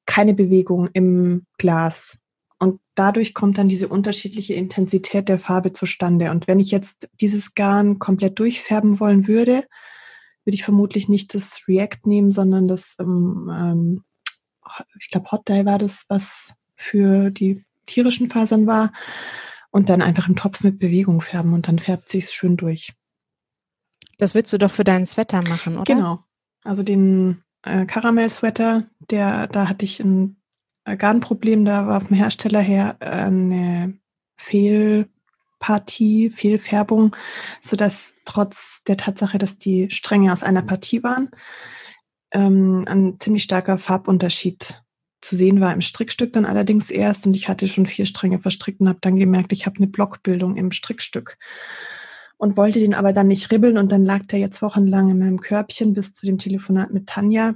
[0.05, 2.17] keine Bewegung im Glas.
[2.57, 6.31] Und dadurch kommt dann diese unterschiedliche Intensität der Farbe zustande.
[6.31, 9.63] Und wenn ich jetzt dieses Garn komplett durchfärben wollen würde,
[10.43, 14.03] würde ich vermutlich nicht das React nehmen, sondern das, ähm, ähm,
[14.99, 18.91] ich glaube, Hot Dye war das, was für die tierischen Fasern war.
[19.71, 22.93] Und dann einfach im Topf mit Bewegung färben und dann färbt sich schön durch.
[24.19, 25.85] Das willst du doch für deinen Sweater machen, oder?
[25.85, 26.23] Genau.
[26.63, 30.37] Also den äh, Karamell-Sweater, der, da hatte ich ein
[30.83, 33.97] äh, Garnproblem, da war vom Hersteller her äh, eine
[34.35, 37.15] Fehlpartie, Fehlfärbung,
[37.61, 41.31] sodass trotz der Tatsache, dass die Stränge aus einer Partie waren,
[42.31, 44.83] ähm, ein ziemlich starker Farbunterschied
[45.21, 48.79] zu sehen war im Strickstück dann allerdings erst und ich hatte schon vier Stränge verstrickt
[48.81, 51.37] und habe dann gemerkt, ich habe eine Blockbildung im Strickstück
[52.39, 55.41] und wollte den aber dann nicht ribbeln und dann lag der jetzt wochenlang in meinem
[55.41, 57.53] Körbchen bis zu dem Telefonat mit Tanja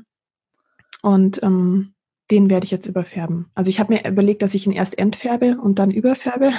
[1.01, 1.93] und ähm,
[2.29, 3.49] den werde ich jetzt überfärben.
[3.55, 6.51] Also ich habe mir überlegt, dass ich ihn erst entfärbe und dann überfärbe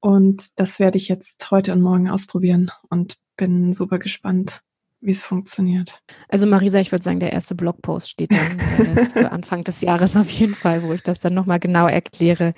[0.00, 4.60] und das werde ich jetzt heute und morgen ausprobieren und bin super gespannt,
[5.00, 6.02] wie es funktioniert.
[6.28, 10.28] Also Marisa, ich würde sagen, der erste Blogpost steht dann äh, Anfang des Jahres auf
[10.28, 12.52] jeden Fall, wo ich das dann nochmal genau erkläre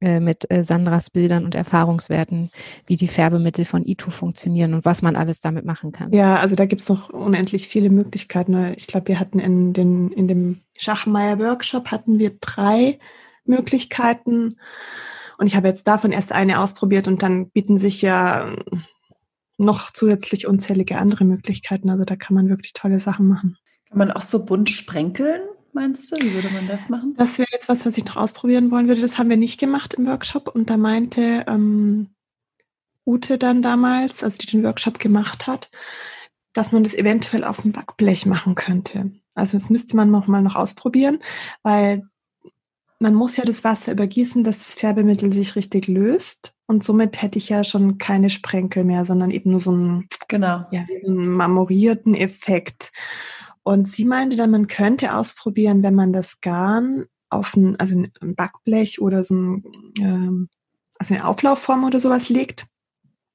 [0.00, 2.50] mit äh, Sandras Bildern und Erfahrungswerten,
[2.86, 6.12] wie die Färbemittel von Ito funktionieren und was man alles damit machen kann.
[6.12, 8.52] Ja, also da gibt es noch unendlich viele Möglichkeiten.
[8.52, 8.74] Ne?
[8.76, 12.98] Ich glaube, wir hatten in, den, in dem Schachmeier-Workshop hatten wir drei
[13.44, 14.56] Möglichkeiten.
[15.38, 18.54] Und ich habe jetzt davon erst eine ausprobiert und dann bieten sich ja
[19.58, 21.90] noch zusätzlich unzählige andere Möglichkeiten.
[21.90, 23.56] Also da kann man wirklich tolle Sachen machen.
[23.88, 25.40] Kann man auch so bunt sprenkeln,
[25.76, 26.16] meinst du?
[26.16, 27.14] Wie würde man das machen?
[27.16, 29.02] Das wäre jetzt was, was ich noch ausprobieren wollen würde.
[29.02, 30.48] Das haben wir nicht gemacht im Workshop.
[30.48, 32.08] Und da meinte ähm,
[33.06, 35.70] Ute dann damals, also die den Workshop gemacht hat,
[36.52, 39.12] dass man das eventuell auf dem Backblech machen könnte.
[39.34, 41.20] Also das müsste man noch mal noch ausprobieren,
[41.62, 42.02] weil
[42.98, 46.54] man muss ja das Wasser übergießen, dass das Färbemittel sich richtig löst.
[46.66, 50.64] Und somit hätte ich ja schon keine Sprenkel mehr, sondern eben nur so einen, genau.
[50.70, 52.90] ja, einen marmorierten Effekt.
[53.66, 58.36] Und sie meinte dann, man könnte ausprobieren, wenn man das Garn auf ein, also ein
[58.36, 59.64] Backblech oder so ein,
[59.98, 60.48] ähm,
[61.00, 62.68] also eine Auflaufform oder sowas legt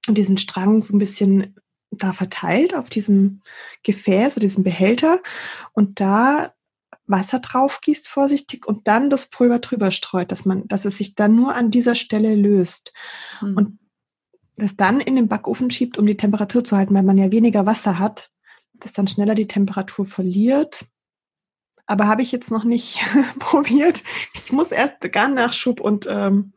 [0.08, 1.60] und diesen Strang so ein bisschen
[1.90, 3.42] da verteilt auf diesem
[3.84, 5.20] Gefäß oder diesem Behälter
[5.74, 6.54] und da
[7.08, 11.14] Wasser drauf gießt vorsichtig und dann das Pulver drüber streut, dass man, dass es sich
[11.14, 12.94] dann nur an dieser Stelle löst
[13.42, 13.58] mhm.
[13.58, 13.80] und
[14.56, 17.66] das dann in den Backofen schiebt, um die Temperatur zu halten, weil man ja weniger
[17.66, 18.32] Wasser hat,
[18.82, 20.86] das dann schneller die Temperatur verliert.
[21.86, 23.00] Aber habe ich jetzt noch nicht
[23.40, 24.02] probiert.
[24.34, 26.54] Ich muss erst gar Nachschub und ähm,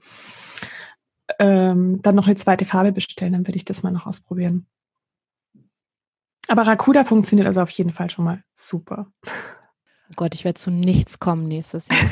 [1.38, 4.66] ähm, dann noch eine zweite Farbe bestellen, dann würde ich das mal noch ausprobieren.
[6.48, 9.10] Aber Rakuda funktioniert also auf jeden Fall schon mal super.
[9.26, 11.98] Oh Gott, ich werde zu nichts kommen nächstes Jahr.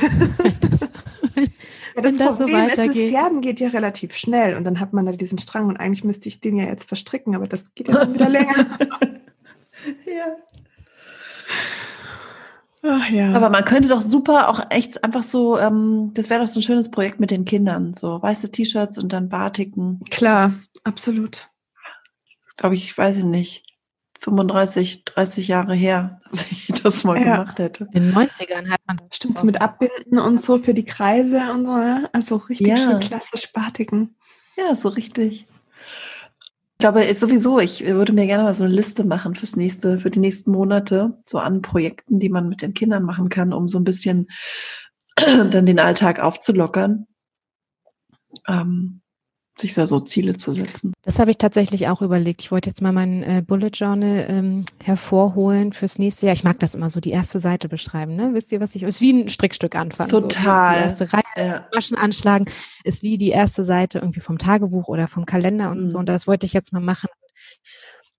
[1.95, 4.95] ja, das, das Problem so ist, das Färben geht ja relativ schnell und dann hat
[4.95, 7.89] man da diesen Strang und eigentlich müsste ich den ja jetzt verstricken, aber das geht
[7.89, 8.79] ja dann wieder länger.
[10.07, 10.37] ja.
[12.85, 13.33] Ach, ja.
[13.33, 16.65] Aber man könnte doch super auch echt einfach so, ähm, das wäre doch so ein
[16.65, 20.01] schönes Projekt mit den Kindern, so weiße T-Shirts und dann Batiken.
[20.11, 21.49] Klar, das, absolut.
[22.57, 23.65] Glaube ich, weiß ich nicht,
[24.21, 27.37] 35, 30 Jahre her, dass ich das mal ja.
[27.37, 27.89] gemacht hätte.
[27.93, 31.53] In den 90ern hat man das Stimmt, so mit Abbinden und so für die Kreise
[31.53, 32.11] und so, ne?
[32.13, 32.79] Also richtig ja.
[32.79, 34.17] schön klassisch Batiken.
[34.57, 35.47] Ja, so richtig.
[36.83, 40.11] Ich glaube sowieso, ich würde mir gerne mal so eine Liste machen fürs nächste, für
[40.11, 43.79] die nächsten Monate, so an Projekten, die man mit den Kindern machen kann, um so
[43.79, 44.27] ein bisschen
[45.15, 47.07] dann den Alltag aufzulockern.
[48.49, 49.02] Ähm,
[49.59, 50.93] sich da so Ziele zu setzen.
[51.03, 52.43] Das habe ich tatsächlich auch überlegt.
[52.43, 56.35] Ich wollte jetzt mal mein äh, Bullet Journal ähm, hervorholen fürs nächste Jahr.
[56.35, 58.17] Ich mag das immer so, die erste Seite beschreiben.
[58.17, 58.31] Ne?
[58.35, 60.11] Wisst ihr, was ich, ist wie ein Strickstück anfangen.
[60.11, 60.75] Total.
[60.75, 61.67] So, die erste Reihe, ja.
[61.75, 62.47] Maschen anschlagen,
[62.85, 65.89] ist wie die erste Seite irgendwie vom Tagebuch oder vom Kalender und mhm.
[65.89, 65.99] so.
[65.99, 67.09] Und das wollte ich jetzt mal machen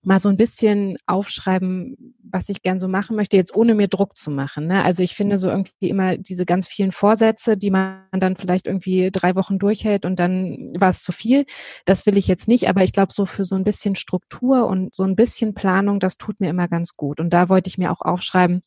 [0.04, 4.16] mal so ein bisschen aufschreiben, was ich gern so machen möchte, jetzt ohne mir Druck
[4.16, 4.68] zu machen.
[4.68, 4.84] Ne?
[4.84, 9.10] Also ich finde so irgendwie immer diese ganz vielen Vorsätze, die man dann vielleicht irgendwie
[9.12, 11.46] drei Wochen durchhält und dann war es zu viel.
[11.86, 14.94] Das will ich jetzt nicht, aber ich glaube, so für so ein bisschen Struktur und
[14.94, 17.20] so ein bisschen Planung, das tut mir immer ganz gut.
[17.20, 18.62] Und da wollte ich mir auch aufschreiben,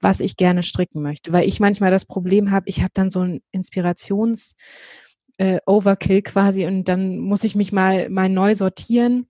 [0.00, 3.20] was ich gerne stricken möchte, weil ich manchmal das Problem habe, ich habe dann so
[3.20, 4.54] ein Inspirations-
[5.38, 9.26] äh, Overkill quasi und dann muss ich mich mal mal neu sortieren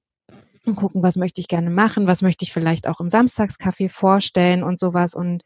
[0.64, 4.62] und gucken, was möchte ich gerne machen, was möchte ich vielleicht auch im Samstagscafé vorstellen
[4.62, 5.42] und sowas und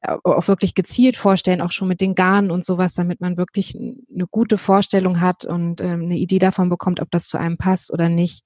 [0.00, 3.74] äh, auch wirklich gezielt vorstellen, auch schon mit den Garnen und sowas, damit man wirklich
[3.76, 7.92] eine gute Vorstellung hat und ähm, eine Idee davon bekommt, ob das zu einem passt
[7.92, 8.44] oder nicht.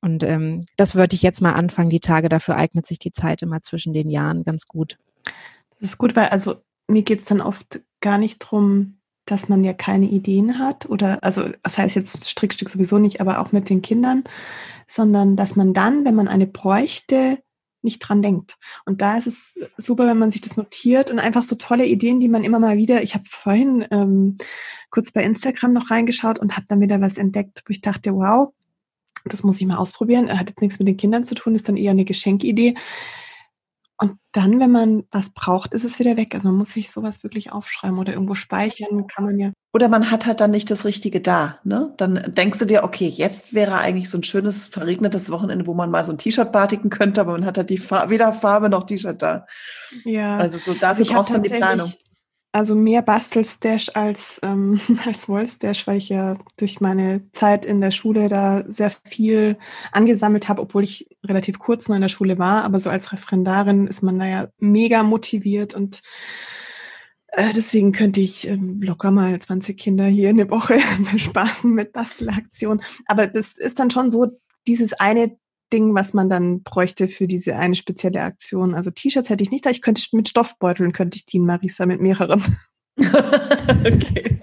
[0.00, 2.28] Und ähm, das würde ich jetzt mal anfangen, die Tage.
[2.28, 4.98] Dafür eignet sich die Zeit immer zwischen den Jahren ganz gut.
[5.70, 6.56] Das ist gut, weil also
[6.88, 8.97] mir geht es dann oft gar nicht drum,
[9.30, 13.40] dass man ja keine Ideen hat oder, also das heißt jetzt Strickstück sowieso nicht, aber
[13.40, 14.24] auch mit den Kindern,
[14.86, 17.38] sondern dass man dann, wenn man eine bräuchte,
[17.82, 18.56] nicht dran denkt.
[18.86, 22.20] Und da ist es super, wenn man sich das notiert und einfach so tolle Ideen,
[22.20, 24.36] die man immer mal wieder, ich habe vorhin ähm,
[24.90, 28.52] kurz bei Instagram noch reingeschaut und habe dann wieder was entdeckt, wo ich dachte, wow,
[29.24, 30.28] das muss ich mal ausprobieren.
[30.38, 32.74] Hat jetzt nichts mit den Kindern zu tun, ist dann eher eine Geschenkidee.
[34.00, 36.32] Und dann, wenn man was braucht, ist es wieder weg.
[36.34, 39.52] Also man muss sich sowas wirklich aufschreiben oder irgendwo speichern, kann man ja.
[39.72, 41.58] Oder man hat halt dann nicht das Richtige da.
[41.64, 41.92] Ne?
[41.96, 45.90] Dann denkst du dir, okay, jetzt wäre eigentlich so ein schönes, verregnetes Wochenende, wo man
[45.90, 48.84] mal so ein T-Shirt batiken könnte, aber man hat halt die Farbe, weder Farbe noch
[48.84, 49.46] T-Shirt da.
[50.04, 50.36] Ja.
[50.36, 51.92] Also so dafür also brauchst du dann die Planung.
[52.50, 57.90] Also mehr Bastelstash als, ähm, als Wollstash, weil ich ja durch meine Zeit in der
[57.90, 59.58] Schule da sehr viel
[59.92, 62.64] angesammelt habe, obwohl ich relativ kurz nur in der Schule war.
[62.64, 66.02] Aber so als Referendarin ist man da ja mega motiviert und
[67.32, 70.78] äh, deswegen könnte ich ähm, locker mal 20 Kinder hier eine Woche
[71.12, 72.82] bespaßen mit Bastelaktionen.
[73.06, 74.28] Aber das ist dann schon so,
[74.66, 75.36] dieses eine
[75.72, 78.74] Ding, was man dann bräuchte für diese eine spezielle Aktion.
[78.74, 82.00] Also T-Shirts hätte ich nicht, da ich könnte mit Stoffbeuteln könnte ich dienen, Marisa, mit
[82.00, 82.42] mehreren.
[82.98, 84.42] okay.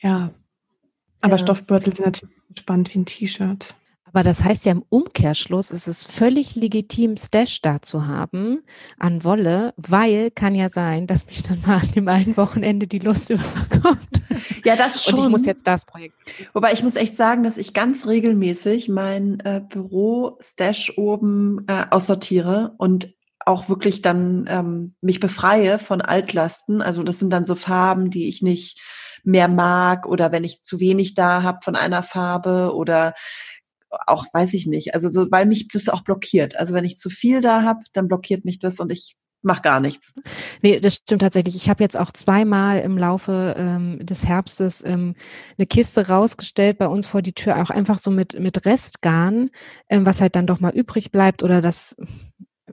[0.00, 0.32] ja.
[1.20, 1.38] Aber ja.
[1.38, 3.74] Stoffbeutel sind natürlich spannend wie ein T-Shirt.
[4.14, 8.62] Aber das heißt ja im Umkehrschluss ist es völlig legitim, Stash da zu haben
[8.96, 13.00] an Wolle, weil kann ja sein, dass mich dann mal an dem einen Wochenende die
[13.00, 14.22] Lust überkommt.
[14.64, 15.18] Ja, das schon.
[15.18, 16.14] Und ich muss jetzt das Projekt.
[16.52, 22.74] Wobei ich muss echt sagen, dass ich ganz regelmäßig mein äh, Büro-Stash oben äh, aussortiere
[22.78, 23.12] und
[23.44, 26.82] auch wirklich dann ähm, mich befreie von Altlasten.
[26.82, 28.80] Also das sind dann so Farben, die ich nicht
[29.24, 33.14] mehr mag oder wenn ich zu wenig da habe von einer Farbe oder
[34.06, 36.56] auch, weiß ich nicht, also so, weil mich das auch blockiert.
[36.56, 39.78] Also wenn ich zu viel da habe, dann blockiert mich das und ich mach gar
[39.78, 40.14] nichts.
[40.62, 41.54] Nee, das stimmt tatsächlich.
[41.54, 45.14] Ich habe jetzt auch zweimal im Laufe ähm, des Herbstes ähm,
[45.58, 49.50] eine Kiste rausgestellt bei uns vor die Tür, auch einfach so mit, mit Restgarn,
[49.88, 51.94] ähm, was halt dann doch mal übrig bleibt oder das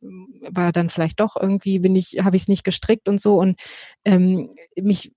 [0.01, 3.35] ähm, war dann vielleicht doch irgendwie, bin ich, habe ich es nicht gestrickt und so.
[3.35, 3.59] Und
[4.05, 5.11] ähm, mich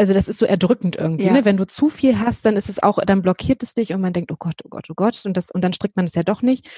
[0.00, 1.26] also das ist so erdrückend irgendwie.
[1.26, 1.32] Ja.
[1.34, 1.44] Ne?
[1.44, 4.14] Wenn du zu viel hast, dann ist es auch, dann blockiert es dich und man
[4.14, 6.22] denkt, oh Gott, oh Gott, oh Gott, und das und dann strickt man es ja
[6.22, 6.70] doch nicht.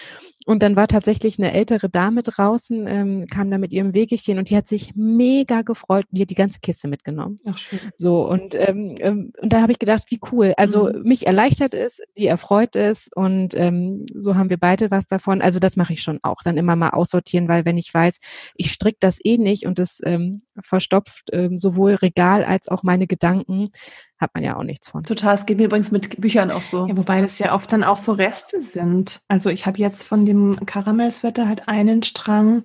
[0.45, 4.51] Und dann war tatsächlich eine ältere Dame draußen, ähm, kam da mit ihrem Wegelchen und
[4.51, 7.39] die hat sich mega gefreut und die hat die ganze Kiste mitgenommen.
[7.47, 7.79] Ach schön.
[7.97, 10.55] So und ähm, ähm, und da habe ich gedacht, wie cool.
[10.57, 11.05] Also mhm.
[11.05, 15.41] mich erleichtert es, sie erfreut es und ähm, so haben wir beide was davon.
[15.41, 18.18] Also das mache ich schon auch, dann immer mal aussortieren, weil wenn ich weiß,
[18.57, 23.07] ich stricke das eh nicht und das ähm, verstopft ähm, sowohl Regal als auch meine
[23.12, 23.70] Gedanken,
[24.18, 25.04] hat man ja auch nichts von.
[25.04, 26.86] Total, es geht mir übrigens mit Büchern auch so.
[26.86, 29.20] Ja, wobei das ja oft dann auch so Reste sind.
[29.28, 32.64] Also ich habe jetzt von dem Karamellswetter halt einen Strang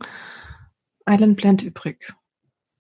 [1.07, 2.13] Island Blend übrig.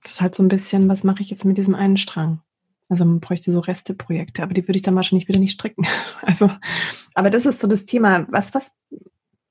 [0.03, 2.41] Das ist halt so ein bisschen, was mache ich jetzt mit diesem einen Strang?
[2.89, 5.85] Also man bräuchte so Resteprojekte, aber die würde ich dann wahrscheinlich wieder nicht stricken.
[6.21, 6.49] Also,
[7.13, 8.27] aber das ist so das Thema.
[8.29, 8.71] Was, was,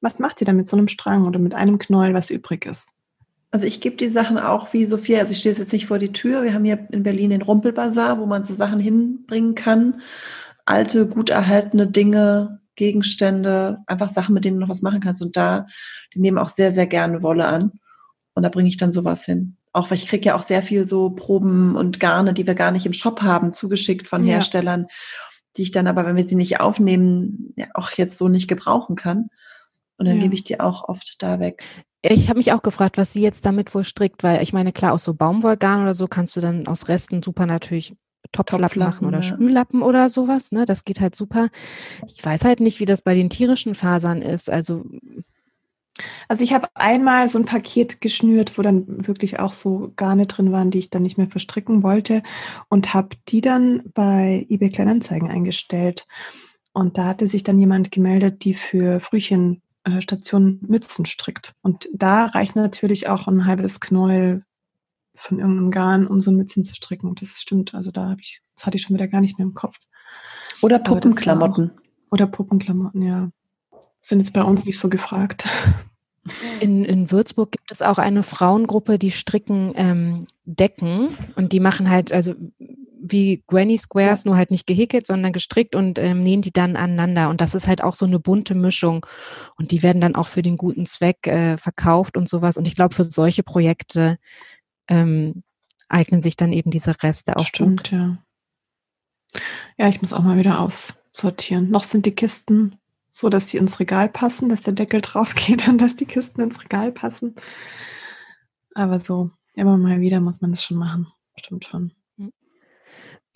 [0.00, 2.92] was macht ihr da mit so einem Strang oder mit einem Knäuel, was übrig ist?
[3.57, 6.12] Also ich gebe die Sachen auch wie Sophia, also ich stehe jetzt nicht vor die
[6.12, 6.42] Tür.
[6.42, 10.02] Wir haben hier in Berlin den Rumpelbazar, wo man so Sachen hinbringen kann.
[10.66, 15.22] Alte, gut erhaltene Dinge, Gegenstände, einfach Sachen, mit denen du noch was machen kannst.
[15.22, 15.64] Und da,
[16.12, 17.72] die nehmen auch sehr, sehr gerne Wolle an.
[18.34, 19.57] Und da bringe ich dann sowas hin.
[19.72, 22.72] Auch weil ich kriege ja auch sehr viel so Proben und Garne, die wir gar
[22.72, 24.86] nicht im Shop haben, zugeschickt von Herstellern, ja.
[25.57, 28.96] die ich dann aber, wenn wir sie nicht aufnehmen, ja, auch jetzt so nicht gebrauchen
[28.96, 29.30] kann.
[29.96, 30.22] Und dann ja.
[30.24, 31.64] gebe ich die auch oft da weg.
[32.09, 34.92] Ich habe mich auch gefragt, was sie jetzt damit wohl strickt, weil ich meine, klar,
[34.92, 37.94] aus so Baumwollgarn oder so kannst du dann aus Resten super natürlich
[38.32, 39.22] Topflappen, Topflappen machen oder ja.
[39.22, 40.52] Spüllappen oder sowas.
[40.52, 40.64] Ne?
[40.64, 41.48] Das geht halt super.
[42.07, 44.50] Ich weiß halt nicht, wie das bei den tierischen Fasern ist.
[44.50, 44.84] Also
[46.28, 50.52] also ich habe einmal so ein Paket geschnürt, wo dann wirklich auch so Garne drin
[50.52, 52.22] waren, die ich dann nicht mehr verstricken wollte
[52.68, 56.07] und habe die dann bei eBay Kleinanzeigen eingestellt.
[56.72, 59.62] Und da hatte sich dann jemand gemeldet, die für Frühchen
[60.01, 61.55] Station Mützen strickt.
[61.62, 64.45] Und da reicht natürlich auch ein halbes Knäuel
[65.14, 67.14] von irgendeinem Garn, um so ein Mützchen zu stricken.
[67.14, 67.74] Das stimmt.
[67.74, 69.78] Also da habe ich, das hatte ich schon wieder gar nicht mehr im Kopf.
[70.62, 71.72] Oder Puppenklamotten.
[72.11, 73.30] Oder Puppenklamotten, ja.
[74.01, 75.49] Sind jetzt bei uns nicht so gefragt.
[76.59, 81.89] In, in Würzburg gibt es auch eine Frauengruppe, die stricken ähm, Decken und die machen
[81.89, 82.34] halt, also
[83.11, 87.30] wie Granny Squares, nur halt nicht gehäkelt, sondern gestrickt und ähm, nähen die dann aneinander.
[87.30, 89.07] Und das ist halt auch so eine bunte Mischung.
[89.57, 92.57] Und die werden dann auch für den guten Zweck äh, verkauft und sowas.
[92.57, 94.18] Und ich glaube, für solche Projekte
[94.88, 95.42] ähm,
[95.88, 97.92] eignen sich dann eben diese Reste auch Stimmt, gut.
[97.92, 98.18] ja.
[99.76, 101.70] Ja, ich muss auch mal wieder aussortieren.
[101.70, 102.76] Noch sind die Kisten
[103.11, 106.42] so, dass sie ins Regal passen, dass der Deckel drauf geht und dass die Kisten
[106.42, 107.34] ins Regal passen.
[108.74, 111.09] Aber so, immer mal wieder muss man das schon machen.
[111.38, 111.92] Stimmt schon.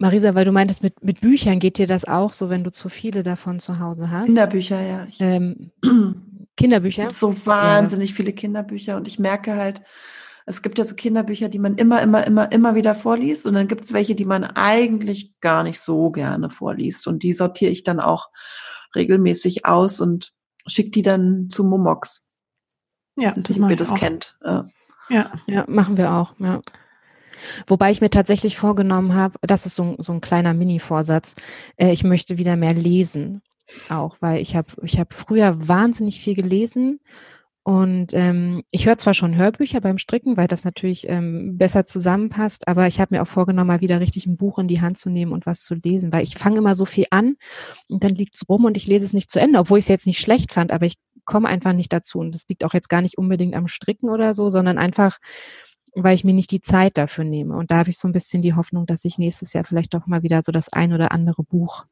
[0.00, 2.88] Marisa, weil du meintest, mit, mit Büchern geht dir das auch so, wenn du zu
[2.88, 4.26] viele davon zu Hause hast?
[4.26, 5.06] Kinderbücher, ja.
[5.18, 5.72] Ähm,
[6.56, 7.10] Kinderbücher?
[7.10, 8.16] So wahnsinnig ja.
[8.16, 9.82] viele Kinderbücher und ich merke halt,
[10.46, 13.68] es gibt ja so Kinderbücher, die man immer, immer, immer, immer wieder vorliest und dann
[13.68, 17.84] gibt es welche, die man eigentlich gar nicht so gerne vorliest und die sortiere ich
[17.84, 18.30] dann auch
[18.96, 20.32] regelmäßig aus und
[20.66, 22.32] schicke die dann zu Momox.
[23.16, 23.98] Ja, das nicht, ob ihr das auch.
[23.98, 24.38] kennt.
[24.42, 24.66] Ja.
[25.10, 25.30] ja.
[25.46, 26.34] ja, machen wir auch.
[26.38, 26.62] Ja.
[27.66, 31.34] Wobei ich mir tatsächlich vorgenommen habe, das ist so, so ein kleiner Mini-Vorsatz,
[31.76, 33.42] äh, ich möchte wieder mehr lesen.
[33.88, 36.98] Auch, weil ich habe ich hab früher wahnsinnig viel gelesen
[37.62, 42.66] und ähm, ich höre zwar schon Hörbücher beim Stricken, weil das natürlich ähm, besser zusammenpasst,
[42.66, 45.10] aber ich habe mir auch vorgenommen, mal wieder richtig ein Buch in die Hand zu
[45.10, 47.36] nehmen und was zu lesen, weil ich fange immer so viel an
[47.86, 50.06] und dann liegt's rum und ich lese es nicht zu Ende, obwohl ich es jetzt
[50.06, 52.18] nicht schlecht fand, aber ich komme einfach nicht dazu.
[52.18, 55.18] Und das liegt auch jetzt gar nicht unbedingt am Stricken oder so, sondern einfach,
[55.94, 57.56] weil ich mir nicht die Zeit dafür nehme.
[57.56, 60.06] Und da habe ich so ein bisschen die Hoffnung, dass ich nächstes Jahr vielleicht doch
[60.06, 61.84] mal wieder so das ein oder andere Buch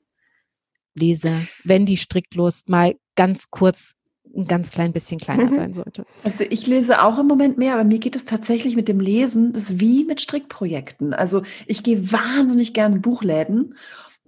[0.95, 1.31] lese,
[1.65, 3.95] wenn die Stricklust mal ganz kurz
[4.37, 5.57] ein ganz klein bisschen kleiner mhm.
[5.57, 6.05] sein sollte.
[6.23, 9.53] Also ich lese auch im Moment mehr, aber mir geht es tatsächlich mit dem Lesen,
[9.53, 11.15] das ist wie mit Strickprojekten.
[11.15, 13.75] Also ich gehe wahnsinnig gerne in Buchläden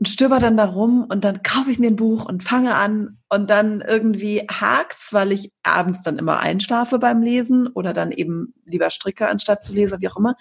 [0.01, 3.19] und stöber dann da rum und dann kaufe ich mir ein Buch und fange an
[3.29, 8.55] und dann irgendwie hakt's, weil ich abends dann immer einschlafe beim Lesen oder dann eben
[8.65, 10.37] lieber stricke anstatt zu lesen, wie auch immer.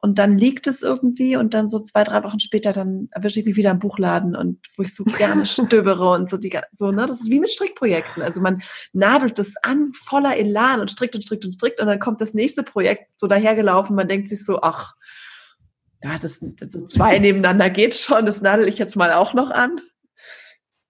[0.00, 3.46] Und dann liegt es irgendwie und dann so zwei, drei Wochen später, dann erwische ich
[3.46, 7.04] mich wieder im Buchladen und wo ich so gerne stöbere und so die so, ne?
[7.04, 8.22] Das ist wie mit Strickprojekten.
[8.22, 8.62] Also man
[8.94, 12.32] nadelt das an voller Elan und strickt und strickt und strickt und dann kommt das
[12.32, 13.94] nächste Projekt so dahergelaufen.
[13.94, 14.94] Man denkt sich so, ach,
[16.02, 19.80] ja, das, so zwei nebeneinander geht schon, das nadel ich jetzt mal auch noch an.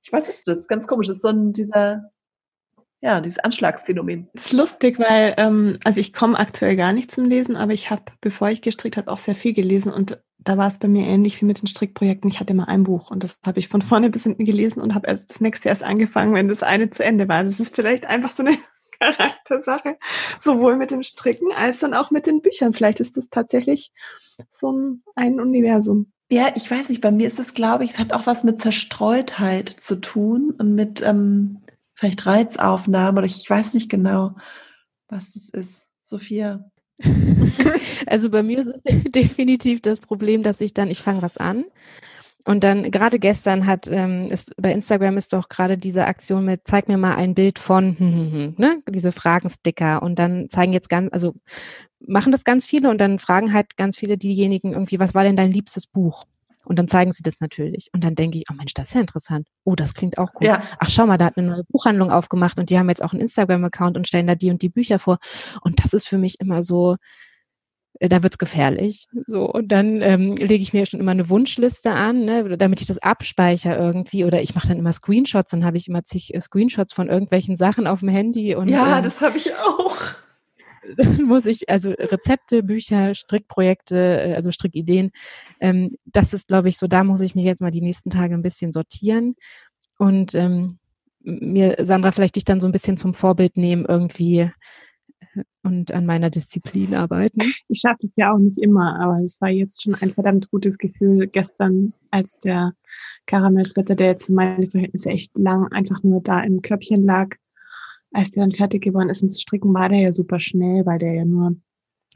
[0.03, 1.07] Ich weiß, ist das ganz komisch.
[1.07, 2.11] Das ist so ein, dieser,
[3.01, 4.29] ja, dieses Anschlagsphänomen.
[4.33, 7.91] Das ist lustig, weil, ähm, also ich komme aktuell gar nicht zum Lesen, aber ich
[7.91, 11.07] habe, bevor ich gestrickt habe, auch sehr viel gelesen und da war es bei mir
[11.07, 12.29] ähnlich wie mit den Strickprojekten.
[12.29, 14.95] Ich hatte immer ein Buch und das habe ich von vorne bis hinten gelesen und
[14.95, 17.45] habe erst das nächste erst angefangen, wenn das eine zu Ende war.
[17.45, 18.57] Das ist vielleicht einfach so eine
[19.03, 19.99] Charaktersache,
[20.41, 22.73] sowohl mit dem Stricken als dann auch mit den Büchern.
[22.73, 23.93] Vielleicht ist das tatsächlich
[24.49, 26.13] so ein, ein Universum.
[26.31, 28.61] Ja, ich weiß nicht, bei mir ist es, glaube ich, es hat auch was mit
[28.61, 31.61] Zerstreutheit zu tun und mit ähm,
[31.95, 34.35] vielleicht Reizaufnahme oder ich weiß nicht genau,
[35.09, 35.87] was das ist.
[36.01, 36.71] Sophia.
[38.07, 38.83] Also bei mir ist es
[39.13, 41.65] definitiv das Problem, dass ich dann, ich fange was an
[42.47, 46.62] und dann gerade gestern hat ähm, ist bei Instagram ist doch gerade diese Aktion mit
[46.64, 50.03] zeig mir mal ein Bild von hm, hm, hm, ne diese Fragensticker.
[50.03, 51.34] Und dann zeigen jetzt ganz also
[52.01, 55.36] machen das ganz viele und dann fragen halt ganz viele diejenigen irgendwie was war denn
[55.36, 56.24] dein liebstes Buch?
[56.64, 57.88] Und dann zeigen sie das natürlich.
[57.93, 59.47] Und dann denke ich oh Mensch das ist ja interessant.
[59.64, 60.47] Oh das klingt auch gut.
[60.47, 60.62] Ja.
[60.78, 63.20] ach schau mal da hat eine neue Buchhandlung aufgemacht und die haben jetzt auch einen
[63.20, 65.18] Instagram Account und stellen da die und die Bücher vor.
[65.61, 66.97] Und das ist für mich immer so
[68.09, 69.09] da wird's gefährlich.
[69.27, 72.89] So, und dann ähm, lege ich mir schon immer eine Wunschliste an, ne, damit ich
[72.89, 74.25] das abspeichere irgendwie.
[74.25, 77.57] Oder ich mache dann immer Screenshots, dann habe ich immer zig äh, Screenshots von irgendwelchen
[77.57, 78.55] Sachen auf dem Handy.
[78.55, 79.97] Und, ja, ähm, das habe ich auch.
[80.97, 85.13] Dann muss ich, also Rezepte, Bücher, Strickprojekte, äh, also Strickideen,
[85.61, 88.35] ähm, das ist, glaube ich, so, da muss ich mich jetzt mal die nächsten Tage
[88.35, 89.37] ein bisschen sortieren.
[89.99, 90.79] Und ähm,
[91.21, 94.51] mir, Sandra, vielleicht dich dann so ein bisschen zum Vorbild nehmen, irgendwie
[95.62, 97.41] und an meiner Disziplin arbeiten.
[97.68, 100.78] Ich schaffe es ja auch nicht immer, aber es war jetzt schon ein verdammt gutes
[100.78, 102.74] Gefühl gestern, als der
[103.26, 107.37] Karamellswetter, der jetzt für meine Verhältnisse echt lang einfach nur da im Körbchen lag,
[108.12, 111.14] als der dann fertig geworden ist ins Stricken, war der ja super schnell, weil der
[111.14, 111.57] ja nur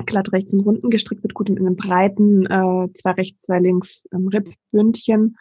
[0.05, 4.07] glatt rechts und runden gestrickt wird, gut in einem breiten, äh, zwei rechts, zwei links
[4.13, 5.37] ähm, Ribbündchen.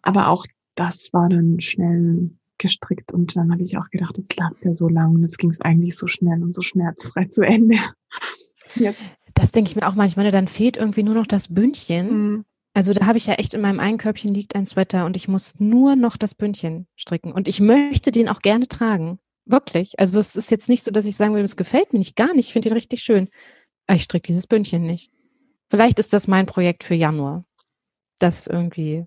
[0.00, 4.52] Aber auch das war dann schnell gestrickt und dann habe ich auch gedacht, jetzt lag
[4.62, 7.76] der so lang und jetzt ging es eigentlich so schnell und so schmerzfrei zu Ende.
[8.76, 9.00] Jetzt.
[9.34, 12.12] Das denke ich mir auch manchmal, dann fehlt irgendwie nur noch das Bündchen.
[12.12, 12.44] Mhm.
[12.72, 15.28] Also da habe ich ja echt in meinem einen Körbchen liegt ein Sweater und ich
[15.28, 19.18] muss nur noch das Bündchen stricken und ich möchte den auch gerne tragen.
[19.46, 19.98] Wirklich.
[19.98, 22.34] Also es ist jetzt nicht so, dass ich sagen würde, es gefällt mir nicht gar
[22.34, 22.46] nicht.
[22.46, 23.28] Ich finde den richtig schön.
[23.86, 25.10] Aber ich stricke dieses Bündchen nicht.
[25.68, 27.44] Vielleicht ist das mein Projekt für Januar.
[28.18, 29.06] Das irgendwie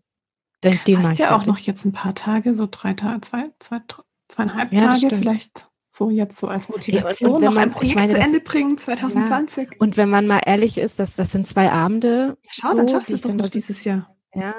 [0.71, 3.81] den, den Hast ja auch noch jetzt ein paar Tage, so drei Tage, zwei, zwei,
[4.27, 7.71] zweieinhalb ja, Tage vielleicht so jetzt so als Motivation ja, und, und noch man, ein
[7.71, 9.69] Projekt meine, zu Ende bringen 2020.
[9.71, 9.77] Ja.
[9.79, 12.37] Und wenn man mal ehrlich ist, das, das sind zwei Abende.
[12.43, 14.15] Ja, schau, so, dann schaffst du es doch noch dieses Jahr.
[14.33, 14.53] Ja.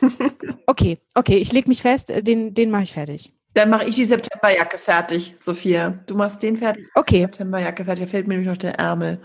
[0.66, 3.32] okay, okay, ich lege mich fest, äh, den, den mache ich fertig.
[3.54, 5.90] Dann mache ich die Septemberjacke fertig, Sophia.
[6.06, 6.88] Du machst den fertig.
[6.94, 7.20] Okay.
[7.20, 8.06] Septemberjacke fertig.
[8.06, 9.20] Da fehlt mir nämlich noch der Ärmel.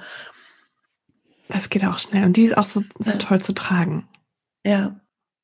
[1.48, 2.26] Das geht auch schnell.
[2.26, 4.08] Und die ist auch so, so toll zu tragen.
[4.66, 5.00] Ja.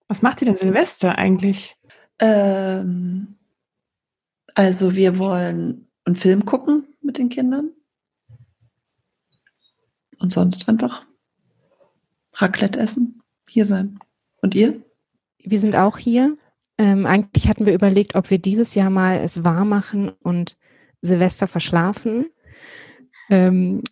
[0.08, 1.76] Was macht ihr denn Silvester eigentlich?
[2.20, 3.36] Ähm,
[4.56, 7.72] also wir wollen einen Film gucken mit den Kindern.
[10.20, 11.06] Und sonst einfach
[12.36, 14.00] Raclette essen, hier sein.
[14.42, 14.82] Und ihr?
[15.40, 16.38] Wir sind auch hier.
[16.78, 20.58] Ähm, eigentlich hatten wir überlegt, ob wir dieses Jahr mal es wahr machen und
[21.02, 22.28] Silvester verschlafen.
[23.30, 23.84] Ähm,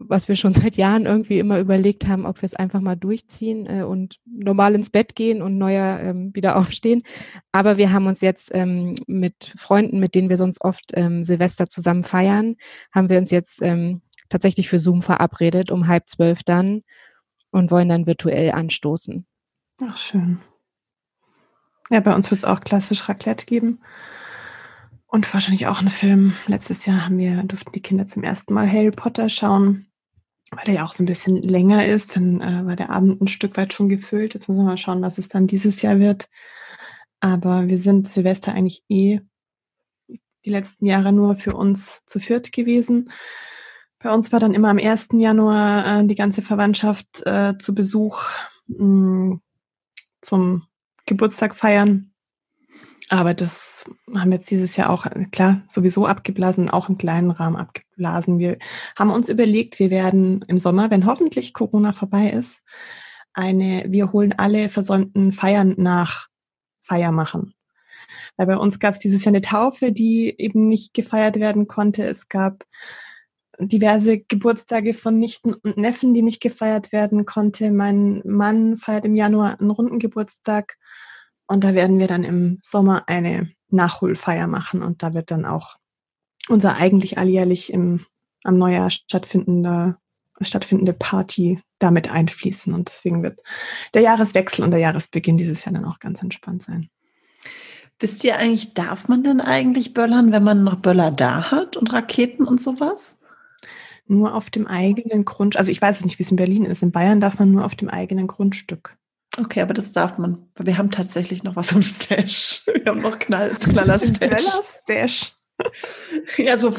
[0.00, 3.66] was wir schon seit Jahren irgendwie immer überlegt haben, ob wir es einfach mal durchziehen
[3.66, 7.02] äh, und normal ins Bett gehen und neuer ähm, wieder aufstehen.
[7.52, 11.68] Aber wir haben uns jetzt ähm, mit Freunden, mit denen wir sonst oft ähm, Silvester
[11.68, 12.56] zusammen feiern,
[12.92, 16.82] haben wir uns jetzt ähm, tatsächlich für Zoom verabredet, um halb zwölf dann
[17.50, 19.26] und wollen dann virtuell anstoßen.
[19.82, 20.40] Ach, schön.
[21.90, 23.80] Ja, bei uns wird es auch klassisch Raclette geben.
[25.06, 26.34] Und wahrscheinlich auch einen Film.
[26.46, 29.89] Letztes Jahr haben wir, durften die Kinder zum ersten Mal Harry Potter schauen,
[30.52, 32.16] weil der ja auch so ein bisschen länger ist.
[32.16, 34.34] Dann äh, war der Abend ein Stück weit schon gefüllt.
[34.34, 36.28] Jetzt müssen wir mal schauen, was es dann dieses Jahr wird.
[37.20, 39.20] Aber wir sind Silvester eigentlich eh
[40.44, 43.10] die letzten Jahre nur für uns zu viert gewesen.
[43.98, 45.08] Bei uns war dann immer am 1.
[45.12, 48.22] Januar äh, die ganze Verwandtschaft äh, zu Besuch
[48.66, 49.42] mh, mm,
[50.22, 50.66] zum
[51.04, 52.09] Geburtstag feiern.
[53.10, 57.56] Aber das haben wir jetzt dieses Jahr auch, klar, sowieso abgeblasen, auch im kleinen Rahmen
[57.56, 58.38] abgeblasen.
[58.38, 58.56] Wir
[58.96, 62.62] haben uns überlegt, wir werden im Sommer, wenn hoffentlich Corona vorbei ist,
[63.34, 66.28] eine, wir holen alle versäumten Feiern nach
[66.82, 67.52] Feier machen.
[68.36, 72.04] Weil bei uns gab es dieses Jahr eine Taufe, die eben nicht gefeiert werden konnte.
[72.04, 72.64] Es gab
[73.58, 77.72] diverse Geburtstage von Nichten und Neffen, die nicht gefeiert werden konnte.
[77.72, 80.76] Mein Mann feiert im Januar einen runden Geburtstag
[81.50, 85.78] und da werden wir dann im Sommer eine Nachholfeier machen und da wird dann auch
[86.48, 88.06] unser eigentlich alljährlich im,
[88.44, 89.96] am Neujahr stattfindende,
[90.40, 92.72] stattfindende Party damit einfließen.
[92.72, 93.40] Und deswegen wird
[93.94, 96.88] der Jahreswechsel und der Jahresbeginn dieses Jahr dann auch ganz entspannt sein.
[97.98, 101.92] Wisst ihr eigentlich, darf man denn eigentlich böllern, wenn man noch Böller da hat und
[101.92, 103.18] Raketen und sowas?
[104.06, 105.58] Nur auf dem eigenen Grundstück.
[105.58, 106.84] Also ich weiß es nicht, wie es in Berlin ist.
[106.84, 108.96] In Bayern darf man nur auf dem eigenen Grundstück.
[109.38, 110.48] Okay, aber das darf man.
[110.54, 112.62] Weil wir haben tatsächlich noch was im Stash.
[112.74, 114.18] Wir haben noch Knall, Knaller Stash.
[114.18, 115.36] Knaller Stash.
[116.36, 116.74] ja, so,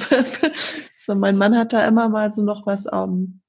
[0.97, 3.41] so, mein Mann hat da immer mal so noch was um,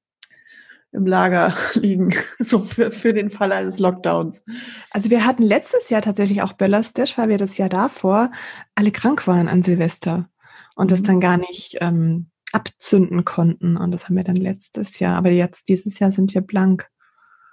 [0.93, 4.45] im Lager liegen, so für, für den Fall eines Lockdowns.
[4.91, 8.31] Also wir hatten letztes Jahr tatsächlich auch Böller Stash, weil wir das Jahr davor
[8.75, 10.29] alle krank waren an Silvester
[10.75, 11.05] und das mhm.
[11.05, 13.77] dann gar nicht ähm, abzünden konnten.
[13.77, 15.17] Und das haben wir dann letztes Jahr.
[15.17, 16.89] Aber jetzt, dieses Jahr sind wir blank.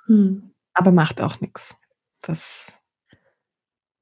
[0.05, 0.48] Hm.
[0.79, 1.75] Aber macht auch nichts.
[2.21, 2.79] Das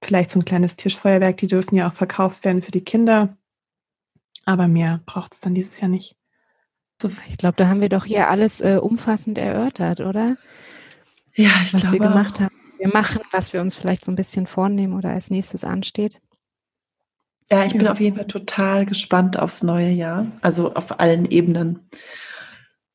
[0.04, 3.36] vielleicht so ein kleines Tischfeuerwerk, die dürfen ja auch verkauft werden für die Kinder.
[4.46, 6.16] Aber mehr braucht es dann dieses Jahr nicht.
[7.28, 10.38] Ich glaube, da haben wir doch hier alles äh, umfassend erörtert, oder?
[11.34, 12.56] Ja, ich was glaube, wir gemacht haben.
[12.78, 16.22] Wir machen, was wir uns vielleicht so ein bisschen vornehmen oder als nächstes ansteht.
[17.50, 17.80] Ja, ich ja.
[17.80, 20.28] bin auf jeden Fall total gespannt aufs neue Jahr.
[20.42, 21.90] Also auf allen Ebenen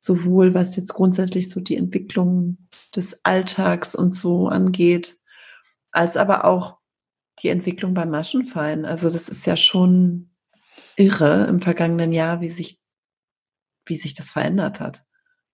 [0.03, 2.59] sowohl was jetzt grundsätzlich so die Entwicklung
[2.94, 5.16] des Alltags und so angeht,
[5.92, 6.78] als aber auch
[7.38, 8.84] die Entwicklung beim Maschenfallen.
[8.84, 10.30] Also das ist ja schon
[10.96, 12.80] irre im vergangenen Jahr, wie sich,
[13.86, 15.05] wie sich das verändert hat.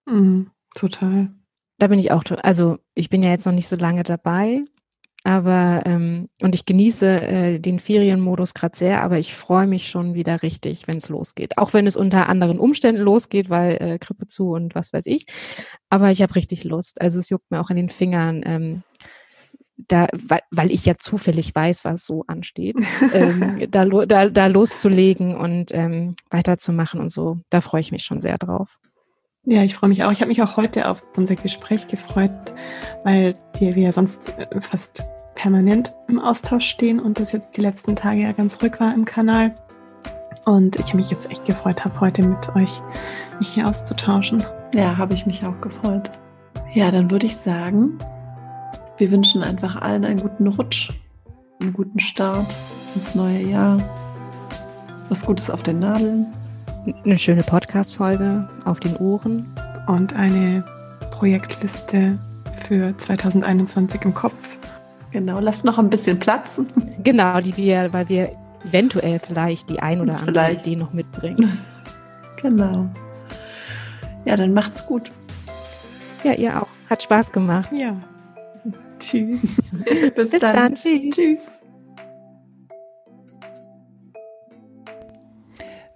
[0.06, 1.30] Mhm, total.
[1.76, 4.64] Da bin ich auch, also ich bin ja jetzt noch nicht so lange dabei,
[5.24, 5.97] aber ähm,
[6.48, 10.88] und ich genieße äh, den Ferienmodus gerade sehr, aber ich freue mich schon wieder richtig,
[10.88, 11.58] wenn es losgeht.
[11.58, 15.26] Auch wenn es unter anderen Umständen losgeht, weil äh, Krippe zu und was weiß ich.
[15.90, 17.02] Aber ich habe richtig Lust.
[17.02, 18.40] Also es juckt mir auch in den Fingern.
[18.46, 18.82] Ähm,
[19.76, 22.76] da, weil, weil ich ja zufällig weiß, was so ansteht,
[23.12, 28.22] ähm, da, da, da loszulegen und ähm, weiterzumachen und so, da freue ich mich schon
[28.22, 28.78] sehr drauf.
[29.44, 30.12] Ja, ich freue mich auch.
[30.12, 32.54] Ich habe mich auch heute auf unser Gespräch gefreut,
[33.04, 35.04] weil wir, ja sonst äh, fast
[35.38, 39.04] permanent im Austausch stehen und das jetzt die letzten Tage ja ganz ruhig war im
[39.04, 39.54] Kanal.
[40.44, 42.82] Und ich mich jetzt echt gefreut habe, heute mit euch
[43.38, 44.44] mich hier auszutauschen.
[44.74, 46.10] Ja, habe ich mich auch gefreut.
[46.74, 47.98] Ja, dann würde ich sagen,
[48.96, 50.90] wir wünschen einfach allen einen guten Rutsch,
[51.60, 52.52] einen guten Start
[52.94, 53.78] ins neue Jahr.
[55.08, 56.26] Was Gutes auf den Nadeln.
[57.04, 59.48] Eine schöne Podcast-Folge auf den Ohren.
[59.86, 60.64] Und eine
[61.12, 62.18] Projektliste
[62.66, 64.58] für 2021 im Kopf.
[65.10, 66.66] Genau, lasst noch ein bisschen platzen.
[67.02, 70.66] Genau, die wir, weil wir eventuell vielleicht die ein oder andere vielleicht.
[70.66, 71.58] Idee noch mitbringen.
[72.42, 72.84] genau.
[74.24, 75.10] Ja, dann macht's gut.
[76.24, 76.68] Ja, ihr auch.
[76.90, 77.70] Hat Spaß gemacht.
[77.72, 77.96] Ja.
[78.98, 79.40] Tschüss.
[80.14, 80.56] Bis, Bis dann.
[80.56, 80.74] dann.
[80.74, 81.14] Tschüss.
[81.14, 81.46] Tschüss.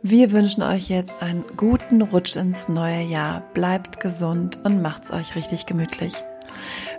[0.05, 3.43] Wir wünschen euch jetzt einen guten Rutsch ins neue Jahr.
[3.55, 6.13] Bleibt gesund und macht's euch richtig gemütlich.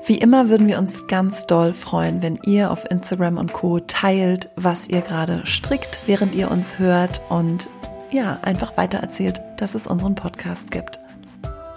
[0.05, 4.49] Wie immer würden wir uns ganz doll freuen, wenn ihr auf Instagram und Co teilt,
[4.57, 7.69] was ihr gerade strickt, während ihr uns hört und
[8.11, 10.99] ja, einfach weiter erzählt, dass es unseren Podcast gibt.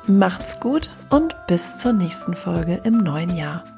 [0.08, 3.75] Macht's gut und bis zur nächsten Folge im neuen Jahr.